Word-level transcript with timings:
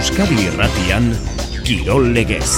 Euskadi 0.00 0.46
Irratian 0.48 1.10
Kirol 1.60 2.14
Legez. 2.14 2.48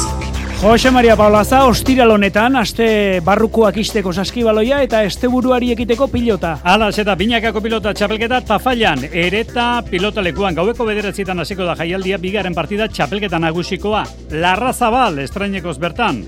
Jose 0.61 0.93
Maria 0.95 1.17
Paulaza, 1.19 1.65
ostiral 1.67 2.13
honetan, 2.15 2.55
aste 2.61 2.85
barrukoak 3.27 3.81
isteko 3.83 4.13
saskibaloia 4.15 4.79
eta 4.87 5.01
esteburuari 5.03 5.73
ekiteko 5.75 6.07
pilota. 6.13 6.53
Ala, 6.63 6.93
eta 6.95 7.17
binakako 7.19 7.65
pilota 7.65 7.91
txapelketa 7.99 8.45
tafailan, 8.47 9.03
ereta 9.11 9.83
pilota 9.91 10.23
lekuan, 10.23 10.55
gaueko 10.55 10.87
bederatzitan 10.87 11.43
hasiko 11.43 11.67
da 11.67 11.75
jaialdia, 11.83 12.23
bigaren 12.23 12.55
partida 12.55 12.87
txapelketa 12.87 13.43
nagusikoa. 13.43 14.05
Larra 14.39 14.71
zabal, 14.71 15.19
estrainekoz 15.27 15.81
bertan. 15.83 16.23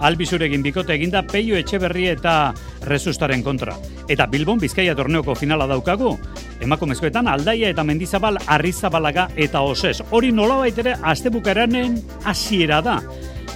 Albizurekin 0.00 0.62
bikote 0.64 0.94
eginda 0.96 1.22
peio 1.28 1.56
etxeberri 1.60 2.06
eta 2.14 2.52
rezustaren 2.88 3.42
kontra. 3.44 3.76
Eta 4.08 4.26
Bilbon 4.26 4.58
Bizkaia 4.60 4.94
torneoko 4.96 5.34
finala 5.36 5.66
daukagu. 5.68 6.14
Emakumezkoetan 6.60 7.28
aldaia 7.28 7.70
eta 7.70 7.84
mendizabal 7.84 8.40
arrizabalaga 8.46 9.28
eta 9.36 9.60
osez. 9.60 10.00
Hori 10.10 10.32
nola 10.32 10.56
baitere 10.64 10.96
astebukaranen 11.02 12.00
hasiera 12.24 12.80
da. 12.84 13.00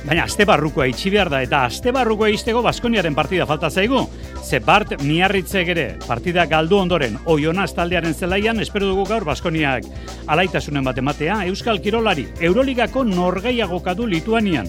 Baina 0.04 0.26
aste 0.28 0.44
barrukoa 0.44 0.84
itxi 0.90 1.08
behar 1.14 1.30
da 1.32 1.38
eta 1.40 1.62
aste 1.64 1.92
barrukoa 1.92 2.28
iztego 2.28 2.60
Baskoniaren 2.62 3.14
partida 3.16 3.46
falta 3.48 3.70
zaigu. 3.70 4.02
Ze 4.44 4.60
Bart 4.60 4.98
miarritze 5.00 5.62
ere 5.64 5.86
partida 6.06 6.44
galdu 6.44 6.76
ondoren 6.76 7.16
oiona 7.24 7.64
taldearen 7.66 8.12
zelaian 8.12 8.60
espero 8.60 8.90
dugu 8.90 9.06
gaur 9.08 9.24
Baskoniak 9.24 9.88
alaitasunen 10.26 10.84
bat 10.84 10.98
ematea 11.00 11.38
Euskal 11.48 11.80
Kirolari 11.80 12.26
Euroligako 12.38 13.04
norgeiago 13.04 13.80
kadu 13.80 14.06
Lituanian. 14.06 14.68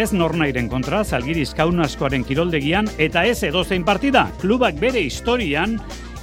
Ez 0.00 0.14
nornairen 0.16 0.64
kontra, 0.72 1.02
Zalgiriz 1.04 1.50
Kaunaskoaren 1.52 2.22
kiroldegian, 2.24 2.86
eta 2.96 3.20
ez 3.28 3.42
edozein 3.44 3.82
partida, 3.84 4.22
klubak 4.40 4.78
bere 4.80 5.02
historian, 5.04 5.74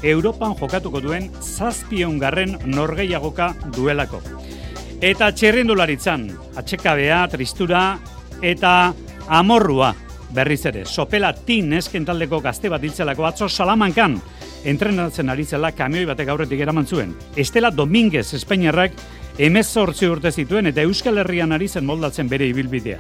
Europan 0.02 0.56
jokatuko 0.58 0.97
duen 1.03 1.28
zazpion 1.44 2.16
garren 2.17 2.56
norgeiagoka 2.66 3.52
duelako. 3.75 4.23
Eta 4.97 5.30
txerrindularitzan, 5.30 6.25
atxekabea, 6.58 7.19
tristura, 7.30 7.84
eta 8.42 8.95
amorrua 9.28 9.91
berriz 10.34 10.64
ere. 10.72 10.84
Sopela 10.89 11.30
tin 11.45 11.78
eskentaldeko 11.78 12.41
gazte 12.41 12.73
bat 12.73 12.81
diltzelako 12.81 13.30
atzo 13.30 13.45
salamankan 13.45 14.17
entrenatzen 14.66 15.30
ari 15.30 15.45
zela 15.45 15.69
kamioi 15.72 16.09
batek 16.09 16.34
aurretik 16.34 16.66
eraman 16.66 16.89
zuen. 16.89 17.14
Estela 17.38 17.69
Dominguez 17.69 18.34
Espainiarrak 18.34 18.97
emezortzi 19.38 20.09
urte 20.09 20.34
zituen 20.34 20.73
eta 20.73 20.81
Euskal 20.81 21.22
Herrian 21.22 21.53
ari 21.53 21.69
zen 21.69 21.86
moldatzen 21.86 22.25
bere 22.25 22.50
ibilbidea. 22.50 22.97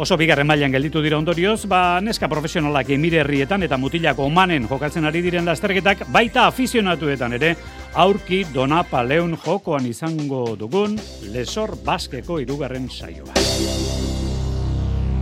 Oso 0.00 0.16
bigarren 0.16 0.48
mailan 0.48 0.72
gelditu 0.72 1.02
dira 1.04 1.18
ondorioz, 1.20 1.66
ba 1.68 2.00
neska 2.00 2.28
profesionalak 2.32 2.88
emire 2.94 3.20
herrietan 3.20 3.62
eta 3.66 3.76
mutilako 3.76 4.24
omanen 4.30 4.64
jokatzen 4.70 5.04
ari 5.04 5.20
diren 5.20 5.44
lasterketak 5.44 6.06
baita 6.14 6.46
afizionatuetan 6.48 7.36
ere 7.36 7.54
aurki 8.00 8.42
dona 8.54 8.82
paleun 8.88 9.36
jokoan 9.44 9.86
izango 9.86 10.56
dugun 10.56 10.96
lesor 11.34 11.76
baskeko 11.84 12.40
irugarren 12.40 12.88
saioa. 12.88 13.41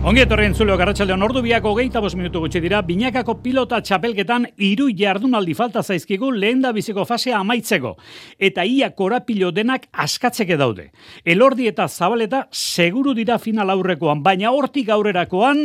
Ongi 0.01 0.23
etorri 0.23 0.47
entzuleo 0.49 0.73
garratxaldeon 0.81 1.21
ordu 1.21 1.43
biako 1.45 1.75
geita 1.77 2.01
bos 2.01 2.15
minutu 2.17 2.39
gutxi 2.41 2.57
dira, 2.63 2.79
binakako 2.81 3.35
pilota 3.43 3.77
txapelketan 3.85 4.47
iru 4.65 4.87
jardunaldi 4.97 5.53
falta 5.53 5.83
zaizkigu 5.85 6.31
lehen 6.33 6.63
da 6.63 6.71
biziko 6.73 7.03
fasea 7.05 7.37
amaitzeko. 7.37 7.91
Eta 8.49 8.65
ia 8.65 8.89
korapilo 8.97 9.51
denak 9.53 9.85
askatzeke 9.93 10.57
daude. 10.57 10.87
Elordi 11.21 11.69
eta 11.69 11.85
zabaleta 11.85 12.47
seguru 12.49 13.13
dira 13.13 13.37
final 13.37 13.69
aurrekoan, 13.75 14.23
baina 14.25 14.49
hortik 14.49 14.89
aurrerakoan 14.89 15.61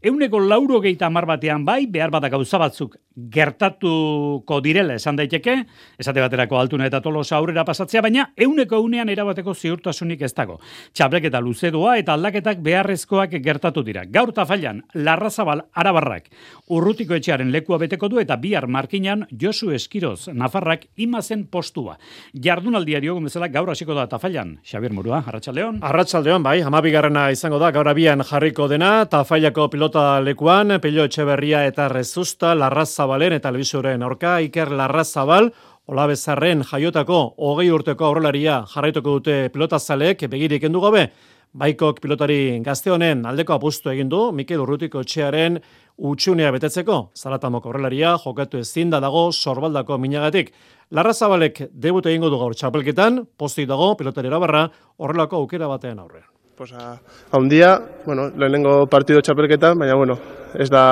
Euneko 0.00 0.38
lauro 0.40 0.78
geita 0.80 1.10
mar 1.12 1.26
batean 1.28 1.64
bai, 1.68 1.84
behar 1.84 2.08
badak 2.08 2.32
gauza 2.32 2.56
batzuk 2.56 2.94
gertatuko 3.28 4.60
direla 4.64 4.94
esan 4.96 5.18
daiteke, 5.18 5.56
esate 6.00 6.22
baterako 6.22 6.56
altuna 6.56 6.86
eta 6.88 7.02
tolosa 7.04 7.36
aurrera 7.36 7.66
pasatzea, 7.68 8.00
baina 8.00 8.30
euneko 8.32 8.78
eunean 8.80 9.10
erabateko 9.12 9.52
ziurtasunik 9.52 10.22
ez 10.24 10.32
dago. 10.32 10.56
Txapleketa 10.96 11.42
luzedoa 11.44 11.98
eta 12.00 12.14
aldaketak 12.16 12.62
beharrezkoak 12.64 13.34
gertatu 13.44 13.82
dira. 13.84 14.06
Gaur 14.08 14.32
tafailan, 14.32 14.80
larrazabal 14.94 15.66
arabarrak 15.74 16.30
urrutiko 16.72 17.18
etxearen 17.18 17.50
lekua 17.52 17.76
beteko 17.82 18.08
du 18.08 18.22
eta 18.22 18.38
bihar 18.40 18.68
markinan 18.70 19.26
Josu 19.36 19.72
Eskiroz 19.74 20.30
Nafarrak 20.32 20.86
imazen 20.96 21.44
postua. 21.52 21.98
Jardunaldiario 22.32 23.18
gomezela 23.18 23.50
gaur 23.52 23.68
hasiko 23.68 23.92
da 23.98 24.06
tafailan. 24.08 24.56
Xabier 24.64 24.96
Murua, 24.96 25.20
Arratxaldeon. 25.26 25.82
Arratxaldeon, 25.84 26.42
bai, 26.42 26.60
amabigarrena 26.64 27.28
izango 27.34 27.60
da, 27.60 27.70
gaur 27.74 27.88
abian 27.90 28.24
jarriko 28.24 28.68
dena, 28.70 29.04
tafailako 29.10 29.68
pilot 29.68 29.89
pelota 29.90 30.20
lekuan, 30.22 30.78
Pello 30.80 31.02
Etxeberria 31.04 31.64
eta 31.66 31.88
Rezusta, 31.88 32.54
Larrazabalen 32.54 33.32
eta 33.32 33.48
Elbizuren 33.48 34.02
aurka, 34.02 34.38
Iker 34.38 34.70
Larrazabal, 34.70 35.50
Ola 35.90 36.04
bezarren 36.06 36.62
jaiotako 36.62 37.34
hogei 37.36 37.66
urteko 37.74 38.06
aurrelaria 38.06 38.60
jarraituko 38.70 39.16
dute 39.18 39.48
pelotazalek 39.50 40.28
begirik 40.30 40.62
endu 40.62 40.80
gabe, 40.80 41.08
Baikok 41.52 41.98
pilotari 41.98 42.60
gazte 42.62 42.92
honen 42.94 43.26
aldeko 43.26 43.56
apustu 43.56 43.90
egin 43.90 44.08
du, 44.08 44.30
Mikel 44.30 44.62
Urrutiko 44.62 45.02
etxearen 45.02 45.58
utxunea 45.98 46.52
betetzeko, 46.54 47.10
zalatamoko 47.16 47.72
aurrelaria 47.72 48.14
jokatu 48.22 48.62
ezin 48.62 48.90
da 48.90 49.00
dago 49.00 49.32
sorbaldako 49.32 49.98
minagatik. 49.98 50.52
Larra 50.92 51.12
Zabalek 51.12 51.64
debut 51.72 52.06
egingo 52.06 52.30
du 52.30 52.38
gaur 52.38 52.54
txapelketan, 52.54 53.24
postik 53.36 53.66
dago 53.66 53.96
pilotari 53.96 54.30
erabarra 54.30 54.68
horrelako 54.98 55.42
aukera 55.42 55.66
batean 55.66 55.98
aurrean 55.98 56.29
pues 56.60 56.74
a, 56.74 57.00
un 57.38 57.48
día, 57.48 57.80
bueno, 58.04 58.28
lehenengo 58.36 58.86
partido 58.86 59.22
txapelketan, 59.22 59.78
baina 59.78 59.94
bueno, 59.96 60.18
ez 60.52 60.68
da 60.68 60.84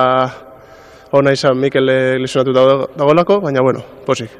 ona 1.12 1.34
izan 1.37 1.61
Mikel 1.61 1.84
lesionatu 2.25 2.56
dagoelako, 2.97 3.43
baina 3.45 3.61
bueno, 3.61 3.84
posik. 4.06 4.31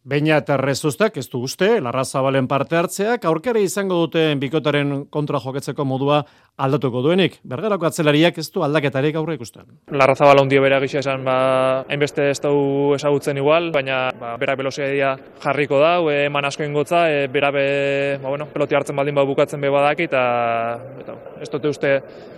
Beina 0.00 0.38
eta 0.40 0.56
rezustak, 0.56 1.18
ez 1.20 1.26
du 1.28 1.42
uste, 1.44 1.66
larrazabalen 1.84 2.46
parte 2.48 2.78
hartzeak, 2.78 3.26
aurkere 3.28 3.60
izango 3.60 3.98
duten 4.00 4.40
bikotaren 4.40 4.94
kontra 5.12 5.36
joketzeko 5.44 5.84
modua 5.84 6.22
aldatuko 6.56 7.02
duenik. 7.04 7.36
Bergarako 7.44 7.84
atzelariak 7.84 8.38
ez 8.40 8.46
du 8.54 8.64
aldaketarik 8.64 9.18
aurre 9.20 9.36
ikusten. 9.36 9.66
Larrazabal 9.92 10.40
ondio 10.40 10.62
bera 10.64 10.78
gisa 10.80 11.02
esan, 11.02 11.20
ba, 11.28 11.36
hainbeste 11.84 12.30
ez 12.30 12.38
du 12.40 12.94
ezagutzen 12.96 13.36
igual, 13.42 13.68
baina 13.76 14.06
ba, 14.16 14.32
bera 14.40 14.56
veloziadia 14.56 15.12
jarriko 15.44 15.82
da, 15.84 15.98
eman 16.24 16.48
asko 16.48 16.64
ingotza, 16.64 17.04
e, 17.12 17.28
bera 17.28 17.52
be, 17.52 17.66
ba, 18.22 18.30
bueno, 18.30 18.48
peloti 18.48 18.80
hartzen 18.80 18.96
baldin 18.96 19.20
ba 19.20 19.28
bukatzen 19.28 19.60
be 19.60 19.68
badak, 19.68 20.00
eta, 20.08 20.24
eta 21.04 21.18
ez 21.44 21.52
dute 21.52 21.76
uste 21.76 21.92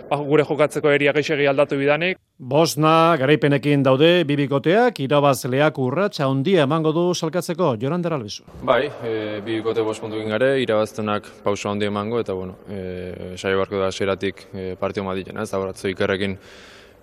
ba, 0.09 0.19
gure 0.19 0.43
jokatzeko 0.43 0.91
eria 0.91 1.15
geixegi 1.15 1.47
aldatu 1.47 1.79
bidanik. 1.79 2.19
Bosna, 2.39 3.13
garaipenekin 3.21 3.83
daude, 3.85 4.23
bibikoteak, 4.25 4.97
irabazleak 5.05 5.77
urratxa 5.77 6.25
ondia 6.25 6.63
emango 6.65 6.89
du 6.91 7.03
salkatzeko, 7.13 7.75
Joran 7.77 8.01
Deralbizu. 8.01 8.47
Bai, 8.65 8.87
e, 9.05 9.11
bibikote 9.45 9.83
bost 9.85 10.01
puntu 10.01 10.17
gare, 10.25 10.55
irabaztenak 10.63 11.29
pausa 11.45 11.69
ondia 11.69 11.91
emango, 11.93 12.19
eta 12.19 12.33
bueno, 12.33 12.57
e, 12.67 13.35
saio 13.37 13.61
barko 13.61 13.77
da 13.77 13.91
seratik 13.91 14.47
e, 14.51 14.73
partio 14.81 15.05
madilen, 15.05 15.37
ez? 15.43 15.51
Da 15.51 15.61
horatzo 15.61 15.87
ikerrekin 15.93 16.33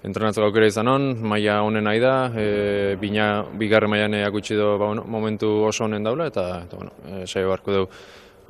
entrenatzeko 0.03 0.49
aukera 0.49 0.67
izan 0.67 0.91
on, 0.91 1.07
maia 1.23 1.61
honen 1.63 1.87
nahi 1.87 2.03
da, 2.03 2.15
e, 2.35 2.97
bina, 2.99 3.45
bigarre 3.55 3.87
maian 3.87 4.19
eakutsi 4.19 4.59
do, 4.59 4.73
ba, 4.79 4.89
bueno, 4.91 5.07
momentu 5.07 5.61
oso 5.69 5.87
honen 5.87 6.03
daula, 6.03 6.27
eta, 6.27 6.65
eta 6.67 6.77
bueno, 6.77 6.91
e, 7.07 7.23
saio 7.31 7.55
barko 7.55 7.79
dugu 7.79 7.91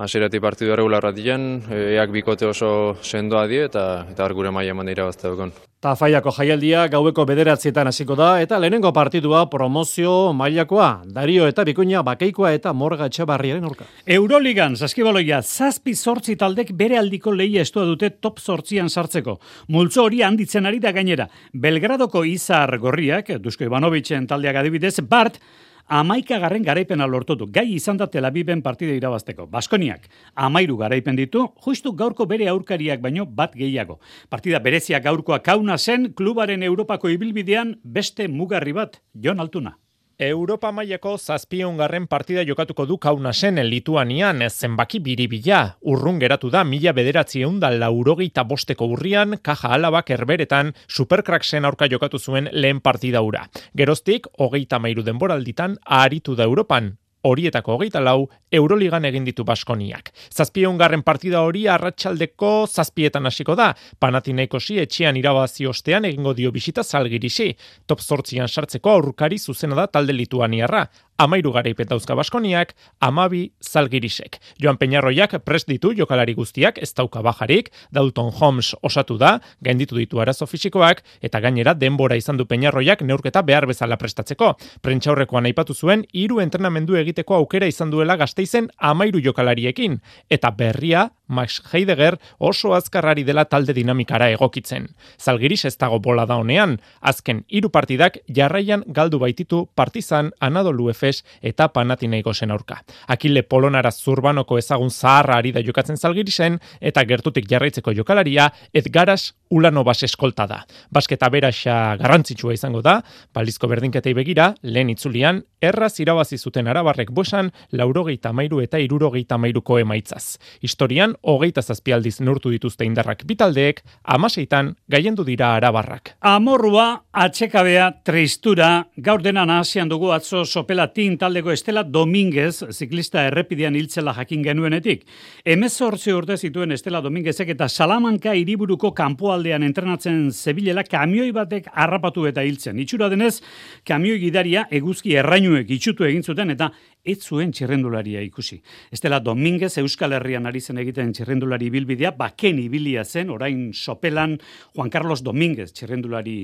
hasierati 0.00 0.40
partidu 0.40 0.76
regularra 0.76 1.12
dien, 1.12 1.60
eak 1.70 2.12
bikote 2.14 2.48
oso 2.48 2.96
sendoa 3.02 3.46
die 3.50 3.66
eta 3.66 4.06
eta 4.10 4.28
gure 4.32 4.50
maila 4.50 4.72
eman 4.72 4.88
dira 4.88 5.04
bazte 5.04 5.28
dukon. 5.28 5.52
Tafaiako 5.80 6.32
jaialdia 6.36 6.82
gaueko 6.92 7.24
bederatzietan 7.24 7.88
hasiko 7.88 8.16
da 8.16 8.34
eta 8.42 8.58
lehenengo 8.60 8.92
partidua 8.92 9.46
promozio 9.48 10.32
mailakoa, 10.36 10.90
Dario 11.08 11.46
eta 11.48 11.64
Bikuña 11.64 12.02
Bakeikoa 12.04 12.52
eta 12.52 12.74
Morga 12.76 13.08
Etxebarriaren 13.08 13.64
aurka. 13.64 13.86
Euroligan 14.04 14.76
saskibaloia 14.76 15.40
zazpi 15.40 15.94
zortzi 15.94 16.36
taldek 16.36 16.74
bere 16.76 16.98
aldiko 17.00 17.32
lehi 17.32 17.56
estua 17.62 17.86
dute 17.88 18.10
top 18.10 18.40
zortzian 18.40 18.90
sartzeko. 18.90 19.38
Multzo 19.68 20.04
hori 20.04 20.20
handitzen 20.22 20.68
ari 20.68 20.80
da 20.80 20.92
gainera. 20.92 21.28
Belgradoko 21.52 22.24
Izar 22.28 22.76
Gorriak, 22.78 23.32
Dusko 23.40 23.64
Ivanovicen 23.64 24.28
taldeak 24.28 24.60
adibidez, 24.60 24.98
Bart, 25.00 25.40
amaika 25.90 26.38
garren 26.38 26.62
garaipena 26.62 27.06
lortu 27.06 27.34
du. 27.36 27.48
Gai 27.50 27.66
izan 27.74 27.98
da 27.98 28.06
Tel 28.06 28.24
Aviven 28.24 28.62
partida 28.62 28.94
irabazteko. 28.94 29.46
Baskoniak 29.50 30.06
amairu 30.34 30.78
garaipen 30.78 31.18
ditu, 31.18 31.48
justu 31.66 31.92
gaurko 31.92 32.26
bere 32.30 32.48
aurkariak 32.48 33.02
baino 33.02 33.26
bat 33.26 33.54
gehiago. 33.58 33.98
Partida 34.30 34.62
bereziak 34.62 35.04
gaurkoa 35.04 35.42
kauna 35.42 35.78
zen, 35.78 36.12
klubaren 36.14 36.62
Europako 36.62 37.10
ibilbidean 37.10 37.76
beste 37.84 38.28
mugarri 38.28 38.72
bat, 38.72 39.02
Jon 39.14 39.40
Altuna. 39.40 39.76
Europa 40.20 40.68
mailako 40.68 41.14
zazpiongarren 41.16 42.04
partida 42.06 42.42
jokatuko 42.44 42.84
du 42.84 42.98
kaunasen 43.00 43.56
Lituanian 43.64 44.44
zenbaki 44.50 45.00
biribila. 45.00 45.60
Urrun 45.80 46.18
geratu 46.20 46.50
da 46.52 46.60
mila 46.64 46.92
bederatzi 46.92 47.40
eunda 47.40 47.70
laurogeita 47.72 48.44
bosteko 48.44 48.90
urrian, 48.92 49.38
kaja 49.40 49.72
alabak 49.78 50.12
erberetan, 50.12 50.74
superkraksen 50.88 51.64
aurka 51.64 51.88
jokatu 51.88 52.18
zuen 52.18 52.50
lehen 52.52 52.82
partida 52.84 53.22
ura. 53.24 53.46
Geroztik, 53.72 54.28
hogeita 54.36 54.78
mairu 54.78 55.02
denboralditan, 55.02 55.78
aharitu 55.86 56.36
da 56.36 56.44
Europan, 56.44 56.98
horietako 57.22 57.74
hogeita 57.76 58.00
lau, 58.00 58.28
Euroligan 58.52 59.04
egin 59.04 59.24
ditu 59.24 59.44
Baskoniak. 59.44 60.10
Zazpion 60.34 60.78
garren 60.78 61.02
partida 61.02 61.42
hori 61.46 61.66
arratsaldeko 61.68 62.66
zazpietan 62.66 63.26
hasiko 63.26 63.54
da, 63.54 63.74
Panathinaikosi 64.00 64.80
etxean 64.82 65.16
irabazi 65.20 65.66
ostean 65.66 66.08
egingo 66.08 66.34
dio 66.34 66.52
bisita 66.52 66.82
zalgirisi. 66.82 67.52
Top 67.86 68.00
sortzian 68.00 68.48
sartzeko 68.48 68.90
aurkari 68.90 69.38
zuzena 69.38 69.74
da 69.74 69.86
talde 69.86 70.16
lituaniarra. 70.16 70.86
amairu 71.20 71.52
garaipet 71.52 71.88
dauzka 71.90 72.14
Baskoniak, 72.16 72.72
amabi 73.04 73.42
zalgirisek. 73.60 74.38
Joan 74.62 74.78
Peñarroiak 74.80 75.36
prest 75.44 75.68
ditu 75.68 75.92
jokalari 75.96 76.32
guztiak, 76.34 76.78
ez 76.80 76.94
dauka 76.96 77.20
bajarik, 77.22 77.68
Dalton 77.92 78.30
Holmes 78.40 78.72
osatu 78.82 79.18
da, 79.20 79.34
gainditu 79.60 79.98
ditu 79.98 80.20
arazo 80.20 80.46
fisikoak, 80.48 81.02
eta 81.20 81.40
gainera 81.44 81.74
denbora 81.74 82.16
izan 82.16 82.40
du 82.40 82.46
Peñarroiak 82.48 83.04
neurketa 83.04 83.42
behar 83.42 83.66
bezala 83.68 83.98
prestatzeko. 84.00 84.54
Prentxaurrekoan 84.80 85.50
aipatu 85.50 85.76
zuen, 85.76 86.06
hiru 86.12 86.40
entrenamendu 86.40 86.96
egiteko 87.10 87.34
aukera 87.42 87.66
izan 87.66 87.90
duela 87.90 88.16
gazteizen 88.16 88.70
amairu 88.78 89.20
jokalariekin, 89.24 90.00
eta 90.30 90.50
berria 90.50 91.10
Max 91.30 91.60
Heidegger 91.72 92.18
oso 92.38 92.74
azkarrari 92.74 93.22
dela 93.24 93.44
talde 93.46 93.72
dinamikara 93.72 94.28
egokitzen. 94.34 94.88
Zalgiris 95.18 95.64
ez 95.64 95.76
dago 95.78 96.00
bola 96.02 96.26
da 96.26 96.36
honean, 96.40 96.76
azken 97.00 97.44
hiru 97.48 97.70
partidak 97.70 98.18
jarraian 98.26 98.82
galdu 98.88 99.20
baititu 99.22 99.62
Partizan, 99.74 100.32
Anadolu 100.40 100.90
Efes 100.90 101.22
eta 101.40 101.68
Panathinaikosen 101.68 102.50
aurka. 102.50 102.80
Akile 103.06 103.42
Polonara 103.42 103.92
zurbanoko 103.92 104.58
ezagun 104.58 104.90
zaharra 104.90 105.38
ari 105.38 105.52
da 105.52 105.62
jokatzen 105.62 105.96
Zalgirisen 105.96 106.58
eta 106.80 107.04
gertutik 107.04 107.46
jarraitzeko 107.50 107.94
jokalaria 107.94 108.50
Edgaras 108.74 109.34
Ulanovas 109.50 110.02
eskolta 110.02 110.46
da. 110.46 110.64
Basketa 110.90 111.30
beraxa 111.30 111.96
garrantzitsua 111.98 112.54
izango 112.54 112.82
da, 112.82 113.00
balizko 113.34 113.70
berdinketei 113.70 114.14
begira, 114.14 114.52
lehen 114.62 114.90
itzulian, 114.90 115.44
erraz 115.62 115.98
irabazi 116.00 116.38
zuten 116.38 116.66
arabarrek 117.00 117.10
bosan, 117.10 117.50
laurogeita 117.72 118.32
mairu 118.32 118.60
eta 118.60 118.78
irurogeita 118.78 119.38
mairuko 119.38 119.78
emaitzaz. 119.78 120.38
Historian, 120.62 121.14
hogeita 121.22 121.62
zazpialdiz 121.62 122.20
nurtu 122.20 122.50
dituzte 122.50 122.84
indarrak 122.84 123.24
bitaldeek, 123.26 123.82
amaseitan 124.04 124.76
gaiendu 124.88 125.24
dira 125.24 125.54
arabarrak. 125.56 126.16
Amorrua, 126.20 127.04
atxekabea, 127.12 128.02
tristura, 128.04 128.86
gaur 128.96 129.22
dena 129.22 129.44
nahasian 129.46 129.88
dugu 129.88 130.12
atzo 130.12 130.44
sopela 130.44 130.92
tin 130.92 131.16
taldeko 131.18 131.52
Estela 131.52 131.82
Dominguez, 131.84 132.64
ziklista 132.72 133.24
errepidean 133.26 133.76
hiltzela 133.76 134.14
jakin 134.14 134.42
genuenetik. 134.42 135.06
Emez 135.44 135.80
hortzi 135.80 136.12
urte 136.12 136.36
zituen 136.36 136.72
Estela 136.72 137.00
Dominguezek 137.00 137.48
eta 137.54 137.68
Salamanka 137.68 138.34
hiriburuko 138.34 138.92
kanpoaldean 138.92 139.62
entrenatzen 139.62 140.30
zebilela 140.32 140.84
kamioi 140.84 141.30
batek 141.32 141.70
harrapatu 141.72 142.26
eta 142.26 142.42
hiltzen. 142.42 142.78
Itxura 142.78 143.08
denez, 143.08 143.40
kamioi 143.86 144.20
gidaria 144.20 144.66
eguzki 144.70 145.16
errainuek 145.16 145.70
itxutu 145.70 146.04
egin 146.04 146.22
zuten 146.22 146.50
eta 146.50 146.70
ez 147.04 147.18
zuen 147.24 147.52
txirrendularia 147.52 148.22
ikusi. 148.22 148.60
Estela 148.92 149.20
Dominguez 149.20 149.76
Euskal 149.78 150.12
Herrian 150.16 150.46
ari 150.46 150.60
zen 150.60 150.78
egiten 150.82 151.12
txirrendulari 151.16 151.70
bilbidea, 151.70 152.12
baken 152.16 152.60
ibilia 152.62 153.04
zen, 153.04 153.30
orain 153.30 153.70
sopelan 153.72 154.38
Juan 154.74 154.90
Carlos 154.90 155.22
Dominguez 155.22 155.72
txirrendulari 155.72 156.42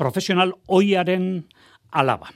profesional 0.00 0.54
oiaren 0.68 1.44
alaba. 1.90 2.30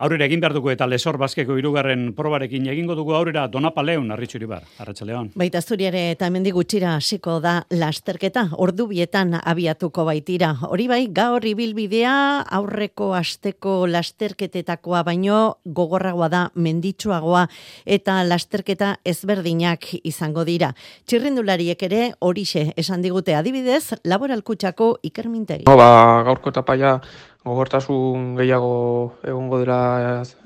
Aurrera 0.00 0.24
egin 0.24 0.40
behar 0.40 0.54
dugu 0.56 0.70
eta 0.72 0.86
lesor 0.88 1.18
bazkeko 1.20 1.58
irugarren 1.60 2.06
probarekin 2.16 2.66
egingo 2.72 2.94
dugu 2.96 3.12
aurrera 3.16 3.46
donapaleun 3.52 4.10
arritxuri 4.14 4.46
bar, 4.48 4.64
arratxaleon. 4.80 5.32
Baita 5.36 5.60
zuriare 5.60 6.06
eta 6.14 6.30
hemendik 6.30 6.54
gutxira 6.56 6.94
hasiko 6.96 7.36
da 7.44 7.58
lasterketa, 7.70 8.46
ordu 8.64 8.86
bietan 8.90 9.36
abiatuko 9.40 10.06
baitira. 10.08 10.54
Hori 10.70 10.88
bai, 10.88 11.02
gaur 11.12 11.44
ibilbidea 11.44 12.14
aurreko 12.58 13.10
asteko 13.18 13.74
lasterketetakoa 13.90 15.02
baino 15.04 15.40
gogorragoa 15.64 16.30
da 16.32 16.42
menditsuagoa 16.54 17.46
eta 17.84 18.22
lasterketa 18.24 18.94
ezberdinak 19.04 19.90
izango 20.00 20.46
dira. 20.48 20.72
Txirrindulariek 21.04 21.82
ere 21.90 22.02
horixe 22.20 22.70
esan 22.80 23.04
digute 23.04 23.36
adibidez, 23.36 24.00
laboralkutsako 24.04 24.94
ikermintegi. 25.10 25.68
No, 25.68 25.76
ba, 25.76 26.22
gaurko 26.24 26.54
etapaia 26.54 26.96
gogortasun 27.44 28.34
gehiago 28.36 29.16
egongo 29.24 29.60
dela 29.62 29.78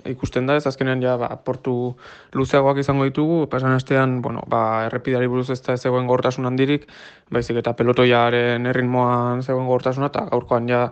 ikusten 0.06 0.46
da, 0.46 0.56
ez 0.56 0.67
azkenean 0.70 1.02
ja 1.02 1.17
ba, 1.19 1.31
portu 1.46 1.94
luzeagoak 2.38 2.79
izango 2.82 3.08
ditugu, 3.08 3.41
pasan 3.50 3.75
astean, 3.75 4.20
bueno, 4.23 4.44
ba, 4.46 4.85
errepidari 4.87 5.26
buruz 5.31 5.49
ez 5.50 5.61
da 5.67 5.76
zegoen 5.76 6.06
gogortasun 6.06 6.46
handirik, 6.46 6.87
baizik 7.35 7.58
eta 7.64 7.75
pelotoiaren 7.75 8.70
erritmoan 8.70 9.43
zegoen 9.43 9.67
gogortasuna, 9.67 10.12
eta 10.12 10.29
gaurkoan 10.31 10.70
ja 10.70 10.87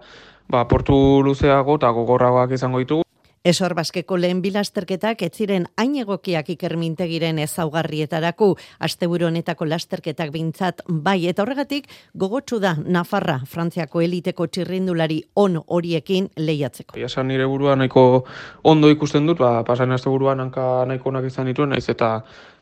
ba, 0.50 0.66
portu 0.69 1.22
luzeago 1.22 1.78
eta 1.78 1.94
gogorragoak 1.94 2.58
izango 2.58 2.82
ditugu. 2.82 3.06
Esor 3.43 3.73
baskeko 3.75 4.15
lehen 4.23 4.39
bilasterketak 4.39 5.25
ez 5.27 5.33
ziren 5.35 5.65
hain 5.81 5.97
egokiak 5.99 6.53
ikermintegiren 6.55 7.41
ezaugarrietarako 7.43 8.53
asteburu 8.87 9.27
honetako 9.27 9.67
lasterketak 9.67 10.31
bintzat 10.31 10.85
bai 10.87 11.17
eta 11.27 11.43
horregatik 11.43 11.89
gogotsu 12.15 12.61
da 12.62 12.77
Nafarra 12.79 13.41
Frantziako 13.43 14.05
eliteko 14.06 14.47
txirrindulari 14.47 15.19
on 15.35 15.59
horiekin 15.67 16.31
lehiatzeko. 16.37 16.94
Ja 17.03 17.27
nire 17.27 17.50
burua 17.50 17.75
nahiko 17.75 18.25
ondo 18.62 18.91
ikusten 18.94 19.27
dut, 19.27 19.43
ba 19.43 19.65
pasan 19.67 19.91
asteburuan 19.91 20.39
hanka 20.39 20.87
nahiko 20.87 21.11
onak 21.11 21.27
izan 21.27 21.50
dituen 21.50 21.75
naiz 21.75 21.89
eta 21.91 22.21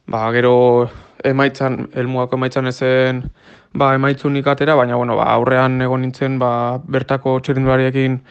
ba 0.09 0.27
gero 0.33 0.89
emaitzan 1.25 1.91
elmuako 1.93 2.41
emaitzan 2.41 2.73
ezen 2.73 3.27
ba 3.75 3.95
emaitzunik 3.95 4.47
atera, 4.47 4.75
baina 4.75 4.97
bueno, 4.97 5.17
ba 5.17 5.29
aurrean 5.35 5.81
egon 5.83 6.01
nintzen 6.03 6.39
ba 6.39 6.81
bertako 6.89 7.39
txirrindulariekin 7.41 8.23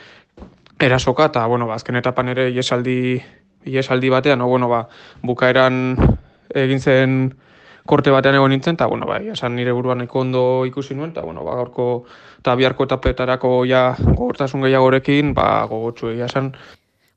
erasoka 0.79 1.25
eta 1.25 1.45
bueno, 1.45 1.67
ba, 1.67 1.75
azken 1.75 1.99
etapan 1.99 2.29
ere 2.33 2.49
iesaldi, 2.51 3.19
iesaldi 3.65 4.09
batean, 4.09 4.39
no, 4.39 4.47
bueno, 4.47 4.69
ba, 4.69 4.87
bukaeran 5.21 5.97
egin 6.55 6.79
zen 6.79 7.15
korte 7.89 8.11
batean 8.13 8.37
egon 8.37 8.53
nintzen, 8.53 8.77
eta 8.77 8.87
bueno, 8.87 9.07
ba, 9.09 9.17
esan 9.17 9.55
nire 9.57 9.73
buruan 9.73 10.01
eko 10.05 10.21
ondo 10.21 10.43
ikusi 10.69 10.95
nuen, 10.95 11.11
eta 11.11 11.25
bueno, 11.25 11.43
ba, 11.43 11.55
gaurko 11.59 12.05
eta 12.39 12.55
biharko 12.55 12.85
etapetarako 12.87 13.53
ja 13.67 13.83
gogortasun 13.99 14.63
gehiagorekin, 14.67 15.33
ba, 15.33 15.65
gogotsu 15.69 16.13
egia 16.13 16.29
esan, 16.29 16.53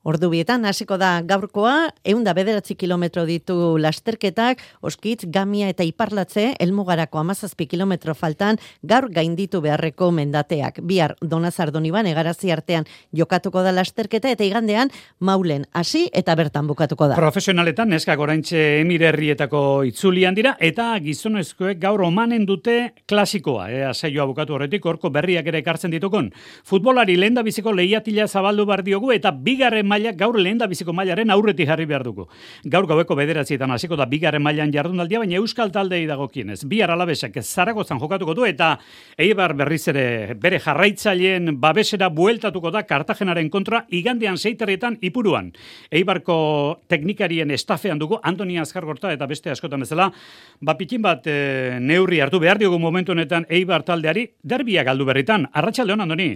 Ordu 0.03 0.33
bietan, 0.33 0.65
hasiko 0.67 0.97
da 0.99 1.21
gaurkoa, 1.23 1.93
eunda 2.03 2.33
bederatzi 2.35 2.75
kilometro 2.75 3.23
ditu 3.23 3.77
lasterketak, 3.79 4.59
oskitz, 4.83 5.29
gamia 5.31 5.69
eta 5.71 5.85
iparlatze, 5.87 6.49
elmugarako 6.59 7.21
amazazpi 7.21 7.69
kilometro 7.71 8.17
faltan, 8.19 8.59
gaur 8.83 9.07
gainditu 9.15 9.61
beharreko 9.63 10.09
mendateak. 10.11 10.81
Bihar, 10.83 11.15
donazar 11.23 11.71
doniban, 11.71 12.09
egarazi 12.11 12.51
artean 12.51 12.89
jokatuko 13.15 13.63
da 13.63 13.71
lasterketa, 13.77 14.33
eta 14.35 14.43
igandean, 14.43 14.91
maulen 15.21 15.69
hasi 15.73 16.09
eta 16.11 16.35
bertan 16.35 16.67
bukatuko 16.67 17.13
da. 17.13 17.21
Profesionaletan, 17.21 17.95
neskak 17.95 18.19
oraintxe 18.27 18.65
emirerrietako 18.81 19.63
itzulian 19.87 20.35
dira, 20.35 20.57
eta 20.59 20.89
gizonezkoek 21.07 21.79
gaur 21.79 22.03
omanen 22.09 22.43
dute 22.49 22.91
klasikoa, 23.07 23.69
ea 23.71 23.95
saioa 23.95 24.27
bukatu 24.27 24.59
horretik, 24.59 24.83
orko 24.83 25.15
berriak 25.15 25.47
ere 25.47 25.63
ekartzen 25.63 25.95
ditukon. 25.95 26.33
Futbolari 26.67 27.15
lehen 27.15 27.39
biziko 27.47 27.71
lehiatila 27.71 28.27
zabaldu 28.27 28.67
bar 28.67 28.83
diogu, 28.83 29.15
eta 29.15 29.31
bigarren 29.31 29.92
maila 29.93 30.13
gaur 30.17 30.39
lehen 30.41 30.61
da 30.61 30.69
biziko 30.71 30.95
mailaren 30.97 31.31
aurretik 31.35 31.69
jarri 31.69 31.87
behar 31.89 32.05
dugu. 32.07 32.27
Gaur 32.65 32.87
gaueko 32.89 33.17
bederatzietan 33.19 33.71
hasiko 33.75 33.97
da 33.99 34.07
bigarren 34.09 34.43
mailan 34.43 34.73
jardunaldia, 34.73 35.21
baina 35.23 35.39
euskal 35.41 35.73
taldei 35.75 36.05
dagokienez. 36.09 36.63
Bihar 36.69 36.93
alabesek 36.95 37.39
zaragozan 37.43 38.01
jokatuko 38.01 38.35
du 38.35 38.47
eta 38.49 38.75
eibar 39.19 39.55
berriz 39.59 39.83
ere 39.93 40.35
bere 40.41 40.61
jarraitzaileen 40.63 41.57
babesera 41.61 42.09
bueltatuko 42.13 42.73
da 42.73 42.85
Kartagenaren 42.89 43.51
kontra 43.51 43.85
igandean 43.91 44.39
seiterrietan 44.39 44.99
ipuruan. 45.03 45.53
Eibarko 45.91 46.37
teknikarien 46.89 47.51
estafean 47.51 48.01
dugu 48.01 48.19
Antoni 48.23 48.59
Azkargorta 48.61 49.13
eta 49.13 49.29
beste 49.31 49.53
askotan 49.53 49.85
bezala, 49.85 50.11
bapitin 50.61 51.03
bat 51.03 51.27
e, 51.27 51.79
neurri 51.81 52.21
hartu 52.21 52.41
behar 52.43 52.61
diogu 52.61 52.79
momentu 52.79 53.13
honetan 53.13 53.47
Eibar 53.49 53.85
taldeari 53.87 54.29
derbia 54.43 54.85
galdu 54.85 55.09
berritan. 55.09 55.49
Arratsaldeon 55.53 56.07
Andoni. 56.07 56.33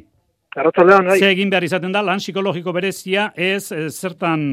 Arratxaldean, 0.57 1.11
bai. 1.11 1.19
Ze 1.21 1.31
egin 1.35 1.51
behar 1.53 1.67
izaten 1.67 1.93
da, 1.93 2.01
lan 2.05 2.23
psikologiko 2.23 2.73
berezia, 2.73 3.29
ez 3.37 3.69
e, 3.73 3.89
zertan 3.91 4.47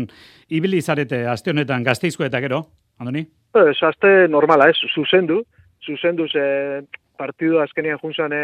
ibili 0.52 0.82
zarete 0.82 1.24
aste 1.32 1.54
honetan 1.54 1.84
gazteizko 1.84 2.26
eta 2.28 2.42
gero, 2.44 2.66
Andoni? 3.00 3.24
Ez, 3.56 3.78
aste 3.88 4.12
normala, 4.32 4.68
ez, 4.70 4.78
zuzendu, 4.92 5.40
zuzendu 5.86 6.28
ze 6.28 6.44
partidu 7.18 7.62
azkenian 7.64 8.02
juntzan 8.02 8.36
e, 8.36 8.44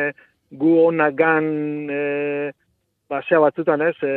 gu 0.51 0.75
onak 0.85 1.15
gan 1.19 1.47
e, 1.91 2.51
basea 3.11 3.41
batzutan, 3.43 3.83
ez, 3.89 3.95
e, 4.07 4.13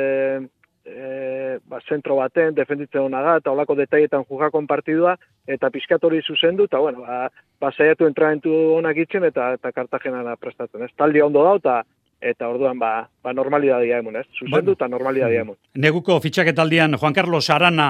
e, 0.87 1.59
ba, 1.67 1.81
zentro 1.89 2.21
baten, 2.21 2.55
defenditzen 2.55 3.03
hona 3.03 3.25
da, 3.27 3.37
eta 3.43 3.51
olako 3.51 3.75
detaietan 3.81 4.23
jugakon 4.29 4.69
partidua, 4.71 5.17
eta 5.51 5.71
piskatori 5.75 6.23
zuzendu, 6.23 6.69
eta 6.71 6.79
bueno, 6.79 7.03
ba, 7.09 7.27
basaiatu 7.61 8.07
entramentu 8.07 8.55
onak 8.77 9.03
itzen, 9.03 9.27
eta, 9.33 9.53
eta 9.59 9.75
kartagenara 9.75 10.37
prestatzen, 10.39 10.87
ez, 10.87 10.93
taldi 10.95 11.25
ondo 11.27 11.43
da, 11.49 11.57
eta 11.59 11.77
eta 12.23 12.49
orduan 12.49 12.79
ba, 12.79 13.09
ba 13.23 13.33
normalidadea 13.35 13.99
emun, 13.99 14.17
ez? 14.21 14.27
Zuzendu 14.39 14.77
eta 14.77 14.89
normalidadea 14.89 15.43
emun. 15.43 15.59
Neguko 15.75 16.21
fitxaketaldian 16.23 16.97
Juan 17.01 17.15
Carlos 17.15 17.49
Arana 17.51 17.89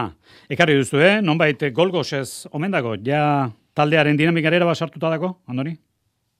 ekarri 0.50 0.78
duzu, 0.80 1.00
eh? 1.04 1.16
Nonbait 1.22 1.62
golgos 1.76 2.12
ez 2.16 2.48
omen 2.52 2.72
dago, 2.72 2.96
ja 3.04 3.50
taldearen 3.76 4.16
dinamikarera 4.16 4.68
basartuta 4.68 5.10
dago, 5.12 5.36
Andoni? 5.48 5.76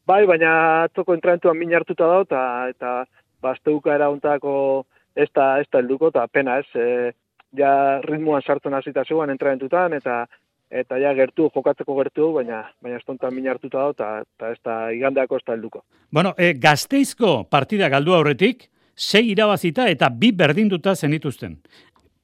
Bai, 0.09 0.25
baina 0.27 0.53
atzoko 0.89 1.15
entrentuan 1.15 1.59
min 1.59 1.75
hartuta 1.77 2.09
dago, 2.09 2.27
eta, 2.27 2.43
eta 2.73 2.95
basteuka 3.43 3.95
eraguntako 3.95 4.55
ez 5.15 5.29
da, 5.35 5.59
ez 5.61 5.69
da 5.71 5.83
helduko, 5.83 6.11
eta 6.11 6.27
pena 6.33 6.59
ez, 6.63 6.69
e, 6.75 7.13
ja 7.59 8.01
ritmoan 8.05 8.43
sartzen 8.43 8.75
hasita 8.75 9.05
zegoen 9.05 9.31
entrentutan, 9.31 9.93
eta 9.93 10.25
eta 10.73 10.99
ja 10.99 11.13
gertu 11.15 11.49
jokatzeko 11.55 11.95
gertu 12.01 12.33
baina 12.37 12.63
baina 12.83 12.99
estontan 13.01 13.35
min 13.35 13.49
hartuta 13.49 13.79
da 13.79 13.91
eta 13.93 14.11
ta 14.39 14.53
ez 14.53 14.59
da 14.65 14.77
igandeako 14.93 15.37
ez 15.37 15.45
da 15.47 15.57
helduko. 15.57 15.85
Bueno, 16.11 16.35
e, 16.39 16.55
Gasteizko 16.55 17.45
partida 17.51 17.89
galdu 17.93 18.15
aurretik 18.17 18.69
sei 18.97 19.31
irabazita 19.31 19.89
eta 19.89 20.09
bi 20.09 20.33
berdinduta 20.33 20.95
zenituzten. 20.95 21.59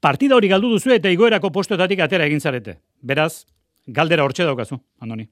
partida 0.00 0.36
hori 0.36 0.48
galdu 0.48 0.68
duzu 0.70 0.92
eta 0.94 1.10
igoerako 1.10 1.50
postoetatik 1.50 2.00
atera 2.00 2.24
egin 2.24 2.40
zarete. 2.40 2.76
Beraz, 3.02 3.44
galdera 3.86 4.22
hortxe 4.22 4.44
daukazu, 4.44 4.78
Andoni. 5.00 5.28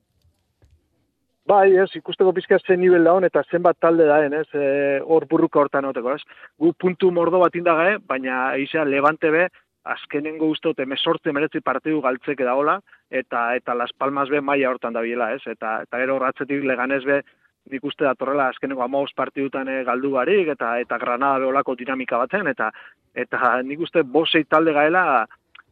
Bai, 1.47 1.77
ez, 1.79 1.91
ikusteko 1.95 2.33
pizka 2.35 2.59
zen 2.59 2.81
nivel 2.81 3.05
da 3.05 3.13
eta 3.27 3.43
zenbat 3.53 3.77
talde 3.79 4.05
daen, 4.05 4.33
ez, 4.35 4.49
e, 4.53 4.99
hor 5.07 5.29
burruka 5.31 5.61
hortan 5.61 5.85
oteko, 5.85 6.17
ez. 6.17 6.23
Gu 6.59 6.73
puntu 6.73 7.13
mordo 7.13 7.39
bat 7.39 7.55
indagae, 7.55 7.99
baina 7.99 8.57
eisa 8.57 8.85
levante 8.85 9.31
be, 9.31 9.47
azkenengo 9.87 10.49
uste 10.51 10.87
mesortze 10.87 11.33
meretzi 11.33 11.61
partidu 11.61 12.01
galtzeke 12.05 12.45
daola, 12.45 12.81
eta 13.11 13.55
eta 13.57 13.75
Las 13.75 13.93
Palmas 13.93 14.29
be 14.29 14.41
maia 14.41 14.71
hortan 14.71 14.93
da 14.93 15.01
biela, 15.01 15.33
ez, 15.35 15.43
eta, 15.47 15.81
eta 15.87 16.01
gero 16.03 16.19
ratzetik 16.19 16.65
leganez 16.65 17.05
be, 17.05 17.23
nik 17.71 17.85
uste 17.85 18.05
datorrela 18.05 18.49
azkenengo 18.51 18.83
amaus 18.83 19.13
partidutan 19.17 19.69
eh, 19.69 19.83
galdu 19.85 20.13
barik, 20.15 20.49
eta 20.55 20.77
eta 20.83 20.99
Granada 21.03 21.43
beolako 21.43 21.75
dinamika 21.79 22.19
batzen, 22.23 22.47
eta 22.53 22.71
eta 23.15 23.57
nik 23.63 23.83
uste 23.87 24.03
bosei 24.03 24.45
talde 24.45 24.75
gaela, 24.77 25.27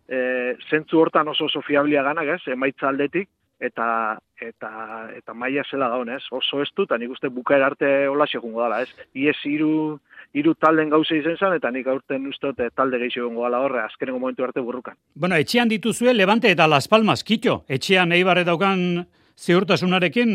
e, 0.09 0.57
zentzu 0.71 1.01
hortan 1.01 1.29
oso 1.29 1.47
oso 1.51 1.63
fiablia 1.63 2.03
ganak, 2.03 2.37
ez, 2.37 2.53
emaitza 2.53 2.89
aldetik, 2.89 3.29
eta 3.61 4.19
eta 4.41 4.71
eta 5.17 5.35
maila 5.35 5.63
zela 5.71 5.89
da 5.89 6.01
honez, 6.01 6.23
oso 6.33 6.63
estu, 6.63 6.89
eta 6.89 6.99
nik 6.99 7.15
uste 7.15 7.31
bukaer 7.33 7.63
arte 7.63 7.93
hola 8.09 8.27
segungo 8.27 8.65
dala, 8.65 8.83
ez? 8.83 9.09
Iez 9.15 9.39
hiru 9.45 10.01
hiru 10.35 10.55
talden 10.59 10.91
gauza 10.91 11.15
izen 11.17 11.37
zen, 11.39 11.55
eta 11.59 11.71
nik 11.71 11.87
aurten 11.91 12.27
uste 12.27 12.53
talde 12.75 12.99
gehiago 12.99 13.29
egongo 13.29 13.47
dala 13.47 13.63
horre, 13.65 13.85
azkenengo 13.85 14.19
momentu 14.19 14.45
arte 14.45 14.61
burrukan. 14.61 14.97
Bueno, 15.15 15.39
etxean 15.39 15.71
dituzue 15.71 16.15
Levante 16.15 16.51
eta 16.51 16.67
Las 16.69 16.89
Palmas, 16.89 17.23
kitxo, 17.25 17.63
etxean 17.69 18.13
eibarre 18.13 18.45
daukan 18.45 19.05
ziurtasunarekin 19.39 20.35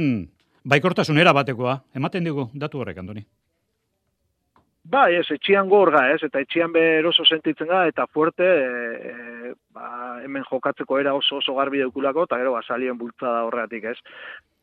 baikortasunera 0.64 1.34
batekoa, 1.36 1.82
ematen 1.96 2.24
digu 2.24 2.50
datu 2.54 2.80
horrek, 2.80 2.98
Antoni. 3.04 3.26
Ba, 4.90 5.04
ez, 5.14 5.28
etxian 5.30 5.68
gorga, 5.70 6.08
ez, 6.16 6.22
eta 6.26 6.40
etxian 6.42 6.72
beroso 6.74 7.26
sentitzen 7.26 7.68
da, 7.70 7.84
eta 7.92 8.08
fuerte, 8.10 8.48
e, 8.48 9.52
ba, 9.76 10.18
hemen 10.24 10.48
jokatzeko 10.48 10.98
era 10.98 11.14
oso 11.14 11.38
oso 11.44 11.54
garbi 11.60 11.84
daukulako, 11.84 12.24
eta 12.26 12.40
gero, 12.42 12.56
basalien 12.56 12.98
bultzada 12.98 13.44
horreatik, 13.46 13.86
ez. 13.92 13.98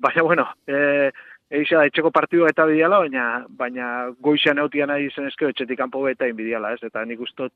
Baina, 0.03 0.25
bueno, 0.27 0.49
e, 0.67 1.13
Eixa, 1.47 1.85
etxeko 1.87 2.11
partidu 2.11 2.47
eta 2.49 2.65
bidiala, 2.67 2.99
baina, 3.05 3.25
baina 3.59 3.89
goizan 4.19 4.59
eutian 4.59 4.91
nahi 4.91 5.07
zen 5.15 5.29
ezkeo 5.29 5.53
etxetik 5.53 5.79
kanpo 5.79 6.01
eta 6.11 6.27
inbidiala, 6.27 6.73
ez? 6.75 6.81
Eta 6.83 7.05
nik 7.07 7.21
ustot, 7.23 7.53